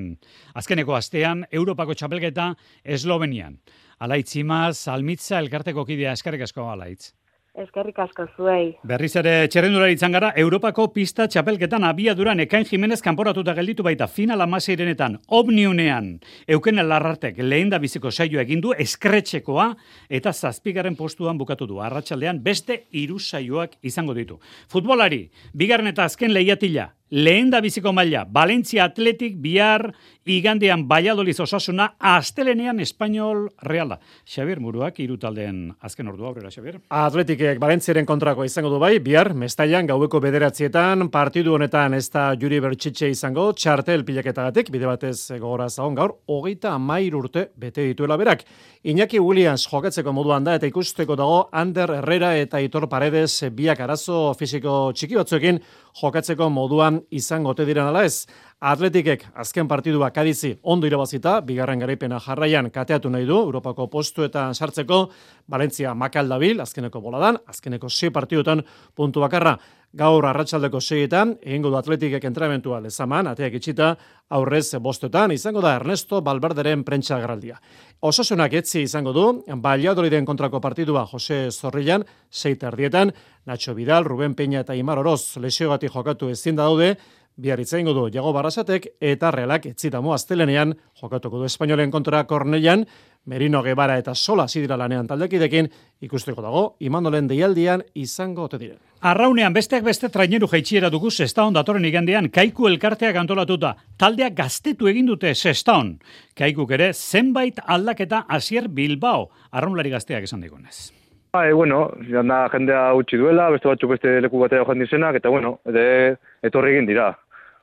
azkeneko 0.57 0.97
astean, 0.97 1.45
Europako 1.53 1.95
txapelketa 1.95 2.55
Eslovenian. 2.83 3.59
Alaitzimaz, 4.03 4.89
almitza, 4.91 5.39
elkarteko 5.39 5.85
kidea, 5.87 6.13
eskarrik 6.19 6.43
asko 6.49 6.67
alaitz. 6.67 7.13
Eskerrik 7.53 7.99
asko 8.01 8.25
zuei. 8.33 8.71
Berriz 8.89 9.11
ere 9.21 9.33
txerrendulari 9.53 9.99
gara, 10.15 10.31
Europako 10.41 10.87
pista 10.89 11.27
txapelketan 11.29 11.85
abiaduran 11.85 12.41
ekain 12.41 12.65
Jimenez 12.65 13.03
kanporatuta 13.03 13.53
gelditu 13.53 13.83
baita 13.85 14.07
final 14.09 14.41
amaseirenetan, 14.41 15.19
obniunean, 15.29 16.19
euken 16.49 16.81
larrartek 16.89 17.37
lehen 17.39 17.69
da 17.69 17.79
biziko 17.79 18.11
saio 18.11 18.41
egindu, 18.41 18.73
eskretxekoa, 18.73 19.69
eta 20.09 20.33
zazpigaren 20.33 20.97
postuan 20.97 21.37
bukatu 21.37 21.67
du. 21.67 21.81
Arratxaldean 21.81 22.41
beste 22.43 22.87
iru 22.91 23.19
saioak 23.19 23.77
izango 23.83 24.15
ditu. 24.15 24.41
Futbolari, 24.69 25.29
bigarren 25.53 25.93
eta 25.93 26.05
azken 26.09 26.33
lehiatila, 26.33 26.89
lehen 27.13 27.51
da 27.53 27.61
biziko 27.61 27.93
maila, 27.93 28.25
Valencia 28.33 28.87
Atletik, 28.89 29.35
bihar, 29.37 29.91
igandean 30.25 30.87
Valladolid 30.89 31.37
osasuna, 31.45 31.91
astelenean 31.99 32.81
Espainol 32.81 33.51
Reala. 33.69 33.99
Xavier 34.25 34.61
Muruak, 34.65 35.01
irutaldean 35.05 35.75
azken 35.85 36.09
ordua, 36.09 36.31
aurrera, 36.31 36.49
Xavier. 36.51 36.79
Atletikek 36.89 37.61
Valentziaren 37.61 38.09
kontrako 38.09 38.47
izango 38.49 38.71
du 38.73 38.81
bai, 38.81 38.95
bihar, 39.05 39.35
mestaian 39.37 39.87
gaueko 39.87 40.23
bederatzietan, 40.25 41.11
partidu 41.13 41.53
honetan 41.59 41.99
ez 41.99 42.07
da 42.15 42.31
juri 42.33 42.63
bertxitxe 42.65 43.13
izango, 43.13 43.51
txartel 43.53 44.07
pilaketagatik, 44.09 44.73
bide 44.73 44.89
batez 44.89 45.35
gogora 45.37 45.69
zagon 45.69 45.99
gaur, 45.99 46.17
hogeita 46.33 46.73
amair 46.79 47.19
urte 47.19 47.51
bete 47.61 47.85
dituela 47.91 48.17
berak. 48.17 48.47
Iñaki 48.83 49.21
Williams 49.21 49.69
jokatzeko 49.71 50.11
moduan 50.17 50.43
da 50.43 50.57
eta 50.59 50.67
ikusteko 50.67 51.15
dago 51.15 51.37
Ander 51.53 51.93
Herrera 52.01 52.33
eta 52.41 52.59
Itor 52.59 52.89
Paredes 52.91 53.45
biak 53.55 53.79
arazo 53.85 54.33
fisiko 54.35 54.91
txiki 54.97 55.21
batzuekin 55.21 55.61
jokatzeko 56.01 56.49
moduan 56.51 57.02
izango 57.11 57.55
te 57.55 57.65
diren 57.67 57.87
ala 57.89 58.05
ez. 58.05 58.27
Atletikek 58.63 59.25
azken 59.35 59.67
partidua 59.69 60.11
kadizi 60.15 60.53
ondo 60.63 60.87
irabazita, 60.87 61.41
bigarren 61.43 61.81
garaipena 61.83 62.21
jarraian 62.23 62.71
kateatu 62.71 63.11
nahi 63.11 63.27
du, 63.27 63.41
Europako 63.43 63.89
postuetan 63.91 64.55
sartzeko, 64.55 65.09
Valentzia 65.51 65.95
makaldabil, 65.95 66.61
azkeneko 66.63 67.01
boladan, 67.01 67.41
azkeneko 67.47 67.91
6 67.91 68.13
partidutan 68.15 68.63
puntu 68.95 69.21
bakarra. 69.21 69.57
Gaur 69.93 70.25
arratsaldeko 70.25 70.81
seietan, 70.81 71.35
egingo 71.45 71.69
du 71.69 71.77
atletikek 71.77 72.25
entramentua 72.25 72.79
lezaman, 72.81 73.27
ateak 73.29 73.59
itxita, 73.59 73.91
aurrez 74.33 74.79
bostetan, 74.81 75.35
izango 75.37 75.61
da 75.61 75.75
Ernesto 75.77 76.23
Balberderen 76.25 76.81
prentsa 76.83 77.19
garaldia. 77.21 77.59
Osasunak 78.01 78.57
etzi 78.57 78.87
izango 78.87 79.13
du, 79.13 79.27
Baliadoriden 79.61 80.25
kontrako 80.25 80.63
partidua 80.65 81.05
Jose 81.11 81.51
Zorrilan, 81.53 82.07
seita 82.31 82.71
erdietan, 82.73 83.13
Nacho 83.45 83.75
Vidal, 83.77 84.09
Ruben 84.09 84.33
Peña 84.35 84.63
eta 84.65 84.75
Imar 84.75 85.03
Oroz 85.03 85.37
lesiogatik 85.37 85.93
jokatu 85.93 86.31
ezin 86.33 86.57
da 86.57 86.71
daude, 86.71 86.97
biarritza 87.37 87.79
ingo 87.79 87.93
du 87.95 88.09
Jago 88.13 88.33
Barasatek 88.33 88.89
eta 89.01 89.31
Realak 89.31 89.67
etzitamo 89.67 90.15
aztelenean 90.15 90.75
jokatuko 91.01 91.39
du 91.39 91.45
Espainolen 91.45 91.91
kontra 91.91 92.25
Kornelian, 92.27 92.87
Merino 93.25 93.63
Gebara 93.63 93.99
eta 93.99 94.15
Sola 94.15 94.49
zidira 94.49 94.77
lanean 94.77 95.07
taldekidekin 95.07 95.69
ikusteko 96.03 96.43
dago, 96.43 96.63
imandolen 96.81 97.29
deialdian 97.31 97.85
izango 97.95 98.49
ote 98.49 98.59
diren. 98.59 98.79
Arraunean 99.03 99.55
besteak 99.55 99.85
beste 99.85 100.09
traineru 100.15 100.49
jaitxiera 100.51 100.91
dugu 100.91 101.11
Sestaon 101.11 101.55
datoren 101.55 101.85
igandean 101.85 102.31
kaiku 102.31 102.69
elkarteak 102.71 103.17
antolatuta. 103.17 103.75
Taldeak 103.99 104.35
gaztetu 104.39 104.91
egin 104.91 105.11
dute 105.11 105.35
Sestaon. 105.35 105.97
Kaikuk 106.39 106.71
ere 106.71 106.93
zenbait 106.93 107.59
aldaketa 107.67 108.25
Asier 108.29 108.69
Bilbao. 108.69 109.31
Arraunlari 109.51 109.91
gazteak 109.91 110.31
esan 110.31 110.43
digunez. 110.43 111.02
Bai, 111.33 111.51
bueno, 111.57 111.87
janda 112.05 112.43
jendea 112.53 112.81
utzi 112.93 113.17
duela, 113.17 113.47
beste 113.55 113.71
batzuk 113.71 113.95
beste 113.95 114.11
leku 114.21 114.37
batea 114.43 114.67
joan 114.69 114.83
dizenak, 114.83 115.17
eta 115.17 115.31
bueno, 115.33 115.55
ede, 115.65 116.19
etorri 116.45 116.75
egin 116.75 116.91
dira. 116.91 117.07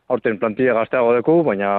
Horten 0.10 0.39
plantilla 0.41 0.73
gazteago 0.73 1.12
deku, 1.13 1.36
baina 1.45 1.75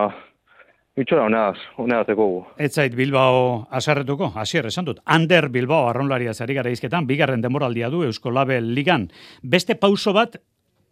itxora 0.94 1.24
honaz, 1.26 1.56
honaz 1.82 2.04
deku. 2.06 2.28
Ez 2.62 2.70
zait 2.76 2.94
Bilbao 2.94 3.66
asarretuko, 3.74 4.30
asier 4.38 4.70
esan 4.70 4.86
dut. 4.86 5.02
Ander 5.04 5.48
Bilbao 5.50 5.88
arronlaria 5.90 6.30
zari 6.30 6.54
gara 6.60 6.70
izketan, 6.70 7.10
bigarren 7.10 7.42
demoraldia 7.42 7.90
du 7.90 8.04
Eusko 8.06 8.30
Label 8.30 8.70
Ligan. 8.70 9.10
Beste 9.42 9.74
pauso 9.74 10.14
bat, 10.14 10.38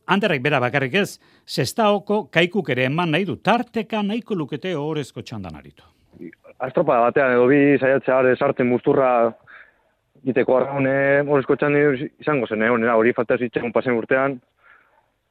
Anderrek 0.09 0.43
bera 0.43 0.59
bakarrik 0.59 0.99
ez, 0.99 1.21
zestaoko 1.47 2.25
kaikuk 2.33 2.73
ere 2.75 2.89
eman 2.91 3.13
nahi 3.15 3.29
du, 3.29 3.37
tarteka 3.37 4.03
nahiko 4.03 4.35
lukete 4.35 4.75
horrezko 4.75 5.23
txandan 5.23 5.63
aritu. 5.63 5.85
Astropa 6.59 6.99
batean 7.05 7.37
edo 7.37 7.47
bi 7.47 7.77
saiatzea 7.79 8.35
sartzen 8.35 8.67
musturra 8.67 9.37
Giteko 10.29 10.59
arraune 10.59 10.95
horrezko 11.25 11.57
txan 11.57 11.77
izango 12.21 12.47
zen, 12.47 12.63
eh? 12.63 12.93
hori 12.93 13.15
falta 13.17 13.39
zitzen 13.41 13.73
pasen 13.73 13.97
urtean, 13.97 14.35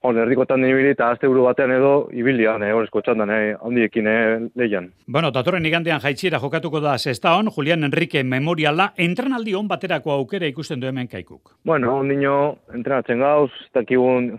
hori 0.07 0.21
erdiko 0.23 0.45
tanden 0.49 0.71
ibili 0.71 0.93
eta 0.95 1.11
azte 1.13 1.29
buru 1.29 1.43
batean 1.45 1.73
edo 1.75 1.91
ibilian 2.17 2.63
eh, 2.65 2.71
horrezko 2.73 3.03
txandan, 3.05 3.33
eh? 3.33 3.55
handiekin 3.61 4.09
eh, 4.09 4.39
lehian. 4.57 4.89
Bueno, 5.05 5.29
datoren 5.35 5.65
igandean 5.69 6.01
jaitxira 6.01 6.39
jokatuko 6.41 6.81
da 6.81 6.97
zesta 6.97 7.35
hon, 7.37 7.51
Julian 7.53 7.85
Enrique 7.85 8.23
Memoriala, 8.23 8.91
entrenaldi 8.97 9.53
hon 9.57 9.69
baterako 9.69 10.15
aukera 10.15 10.49
ikusten 10.49 10.81
du 10.81 10.89
hemen 10.89 11.09
kaikuk. 11.11 11.53
Bueno, 11.65 11.97
ondino 12.01 12.57
entrenatzen 12.73 13.21
gauz, 13.21 13.51
eta 13.69 13.85
kibun, 13.85 14.31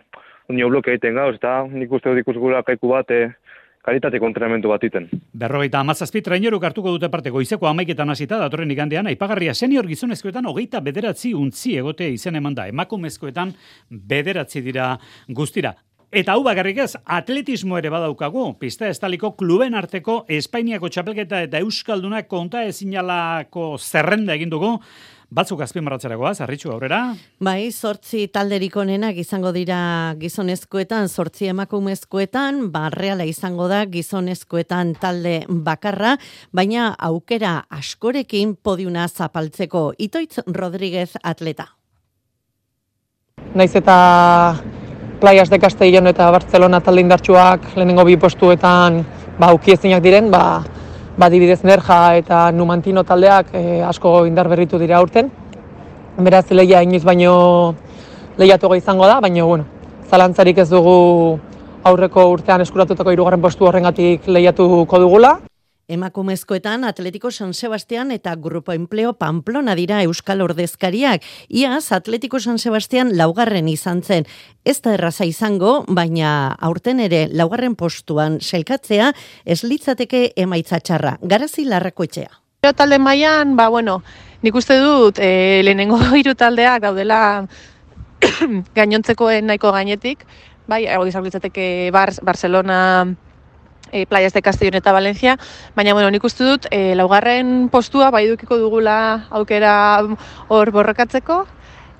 ondino 0.48 0.72
bloke 0.72 0.94
egiten 0.94 1.18
gauz, 1.20 1.36
eta 1.38 1.60
nik 1.70 1.92
uste 1.92 2.10
dut 2.10 2.24
ikusgura 2.24 2.64
kaiku 2.66 2.94
bat, 2.96 3.14
eh, 3.14 3.30
kalitate 3.84 4.20
kontrenamentu 4.20 4.68
bat 4.68 4.84
iten. 4.84 5.08
Berrogeita 5.32 5.80
amazazpi 5.80 6.22
traineruk 6.22 6.64
hartuko 6.64 6.92
dute 6.94 7.08
parte 7.08 7.30
goizeko 7.30 7.68
amaiketan 7.70 8.10
hasita 8.10 8.38
datorren 8.38 8.70
igandean, 8.70 9.06
aipagarria 9.06 9.54
senior 9.54 9.86
gizonezkoetan 9.88 10.46
hogeita 10.46 10.80
bederatzi 10.84 11.34
untzi 11.34 11.76
egote 11.78 12.08
izen 12.12 12.36
eman 12.36 12.54
da, 12.54 12.68
emakumezkoetan 12.68 13.54
bederatzi 13.90 14.62
dira 14.62 14.94
guztira. 15.28 15.74
Eta 16.08 16.32
hau 16.32 16.40
bakarrik 16.40 16.78
ez, 16.80 16.94
atletismo 17.04 17.76
ere 17.76 17.90
badaukagu, 17.92 18.54
pista 18.56 18.88
estaliko 18.88 19.34
kluben 19.36 19.74
arteko 19.76 20.22
Espainiako 20.38 20.88
txapelketa 20.88 21.42
eta 21.44 21.60
Euskaldunak 21.60 22.30
konta 22.30 22.62
ezinalako 22.64 23.74
zerrenda 23.76 24.32
egin 24.38 24.48
dugu, 24.48 24.78
Batzuk 25.28 25.60
azpimarratzerakoa, 25.60 26.30
zarritxu 26.32 26.70
aurrera? 26.72 27.02
Bai, 27.44 27.68
sortzi 27.68 28.22
talderik 28.32 28.78
onenak 28.80 29.18
izango 29.20 29.50
dira 29.52 30.14
gizonezkoetan, 30.16 31.10
sortzi 31.12 31.50
emakumezkoetan, 31.52 32.62
barreala 32.72 33.26
izango 33.28 33.68
da 33.68 33.82
gizonezkoetan 33.92 34.94
talde 34.96 35.42
bakarra, 35.68 36.14
baina 36.48 36.94
aukera 36.96 37.58
askorekin 37.68 38.56
podiuna 38.56 39.04
zapaltzeko. 39.08 39.90
Itoitz 40.00 40.40
Rodríguez 40.48 41.10
atleta. 41.20 41.74
Naiz 43.52 43.74
eta 43.76 43.98
Playas 45.20 45.50
de 45.50 45.58
Castellón 45.58 46.06
eta 46.06 46.30
Barcelona 46.30 46.78
talde 46.80 47.02
indartsuak 47.02 47.72
lehenengo 47.74 48.04
bi 48.06 48.14
postuetan 48.16 49.00
ba, 49.38 49.52
ukiezinak 49.52 50.02
diren, 50.02 50.30
ba, 50.30 50.62
ba, 51.18 51.28
dibidez 51.30 51.64
Nerja 51.66 52.14
eta 52.20 52.52
Numantino 52.52 53.02
taldeak 53.02 53.50
e, 53.52 53.82
asko 53.82 54.26
indar 54.26 54.48
berritu 54.48 54.78
dira 54.78 54.98
aurten. 54.98 55.30
Beraz, 56.18 56.46
lehia 56.50 56.84
inoiz 56.86 57.02
baino 57.02 57.74
lehiatuko 58.38 58.78
izango 58.78 59.10
da, 59.10 59.18
baina, 59.20 59.42
bueno, 59.44 59.66
zalantzarik 60.10 60.58
ez 60.58 60.68
dugu 60.70 61.38
aurreko 61.82 62.28
urtean 62.30 62.62
eskuratutako 62.62 63.10
hirugarren 63.10 63.42
postu 63.42 63.66
horrengatik 63.66 64.26
lehiatuko 64.26 65.02
dugula. 65.02 65.38
Emakumezkoetan 65.88 66.84
Atletico 66.84 67.30
San 67.30 67.54
Sebastian 67.54 68.10
eta 68.12 68.34
Grupo 68.36 68.74
Empleo 68.76 69.14
Pamplona 69.14 69.74
dira 69.74 70.02
Euskal 70.04 70.42
Ordezkariak. 70.44 71.22
Iaz 71.48 71.92
Atletico 71.96 72.38
San 72.40 72.58
Sebastian 72.58 73.14
laugarren 73.16 73.68
izan 73.72 74.02
zen. 74.02 74.26
Ez 74.68 74.82
da 74.84 74.92
erraza 74.92 75.24
izango, 75.24 75.86
baina 75.88 76.52
aurten 76.60 77.00
ere 77.00 77.22
laugarren 77.32 77.72
postuan 77.74 78.36
selkatzea 78.40 79.14
ez 79.46 79.62
litzateke 79.64 80.34
emaitza 80.36 80.78
txarra. 80.80 81.16
Garazi 81.22 81.64
larrako 81.64 82.04
etxea. 82.04 82.28
talde 82.76 82.98
mailan, 82.98 83.56
ba 83.56 83.68
bueno, 83.68 84.02
nik 84.42 84.54
uste 84.54 84.76
dut 84.80 85.18
e, 85.18 85.62
lehenengo 85.64 85.96
hiru 86.20 86.34
taldeak 86.34 86.82
daudela 86.82 87.46
gainontzekoen 88.76 89.46
nahiko 89.46 89.72
gainetik, 89.72 90.26
bai, 90.66 90.84
hau 90.86 91.02
litzateke 91.04 91.88
Bar 91.92 92.12
Barcelona, 92.22 93.06
e, 93.92 94.06
Playas 94.06 94.32
de 94.32 94.42
Castellón 94.42 94.74
eta 94.74 94.92
Valencia, 94.92 95.38
baina 95.74 95.94
bueno, 95.94 96.10
nik 96.10 96.24
uste 96.24 96.44
dut 96.44 96.66
e, 96.70 96.94
laugarren 96.94 97.68
postua 97.68 98.10
bai 98.10 98.26
dukiko 98.28 98.58
dugula 98.58 99.28
aukera 99.30 100.02
hor 100.48 100.70
borrokatzeko, 100.70 101.46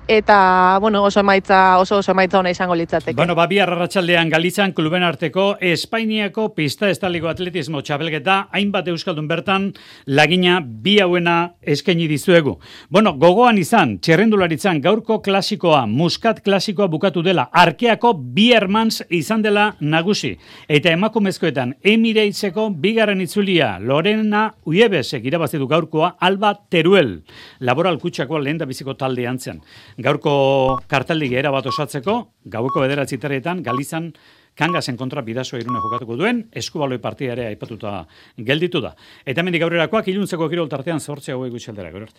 eta 0.09 0.79
bueno, 0.81 1.03
oso 1.03 1.19
emaitza 1.19 1.77
oso 1.77 1.97
oso 1.97 2.11
emaitza 2.11 2.39
ona 2.39 2.49
izango 2.49 2.73
litzateke. 2.75 3.13
Bueno, 3.15 3.35
ba 3.35 3.45
bi 3.45 3.59
arratsaldean 3.61 4.29
Galizan 4.29 4.71
kluben 4.73 5.03
arteko 5.05 5.57
Espainiako 5.61 6.47
pista 6.55 6.89
estaliko 6.89 7.29
atletismo 7.29 7.83
txapelketa 7.85 8.47
hainbat 8.51 8.87
euskaldun 8.89 9.27
bertan 9.29 9.67
lagina 10.07 10.63
bi 10.65 10.95
hauena 10.99 11.53
eskaini 11.61 12.07
dizuegu. 12.09 12.55
Bueno, 12.89 13.13
gogoan 13.21 13.59
izan 13.61 13.99
txerrendularitzan 14.01 14.81
gaurko 14.81 15.19
klasikoa, 15.21 15.83
Muscat 15.85 16.41
klasikoa 16.41 16.87
bukatu 16.89 17.21
dela, 17.21 17.45
Arkeako 17.53 18.15
bi 18.17 18.49
hermans 18.57 19.03
izan 19.13 19.45
dela 19.45 19.75
nagusi 19.79 20.33
eta 20.67 20.89
emakumezkoetan 20.97 21.75
Emirateseko 21.83 22.71
bigarren 22.81 23.21
itzulia 23.21 23.75
Lorena 23.77 24.47
Uiebesek 24.65 25.29
irabazi 25.29 25.61
du 25.61 25.69
gaurkoa 25.69 26.15
Alba 26.19 26.55
Teruel. 26.69 27.19
Laboral 27.61 28.01
kutxako 28.01 28.41
lehen 28.41 28.57
da 28.57 28.65
biziko 28.65 28.97
talde 28.97 29.29
antzen 29.29 29.61
gaurko 29.99 30.33
kartaldi 30.87 31.29
era 31.35 31.51
bat 31.51 31.65
osatzeko, 31.67 32.19
gaueko 32.45 32.83
bederatzi 32.85 33.19
terrietan, 33.19 33.63
Galizan, 33.63 34.13
Kangasen 34.59 34.97
kontra 34.99 35.21
bidazo 35.23 35.55
irune 35.55 35.79
jokatuko 35.79 36.17
duen, 36.19 36.41
eskubaloi 36.61 36.97
partia 36.99 37.31
ere 37.31 37.45
aipatuta 37.47 38.01
gelditu 38.35 38.81
da. 38.83 38.91
Eta 39.23 39.43
mendik 39.45 39.63
aurrerakoak, 39.63 40.09
iluntzeko 40.11 40.49
kirol 40.51 40.67
tartean 40.71 40.99
zortzea 40.99 41.37
hauek 41.37 41.53
gutxeldera, 41.53 41.93
gero 41.95 42.09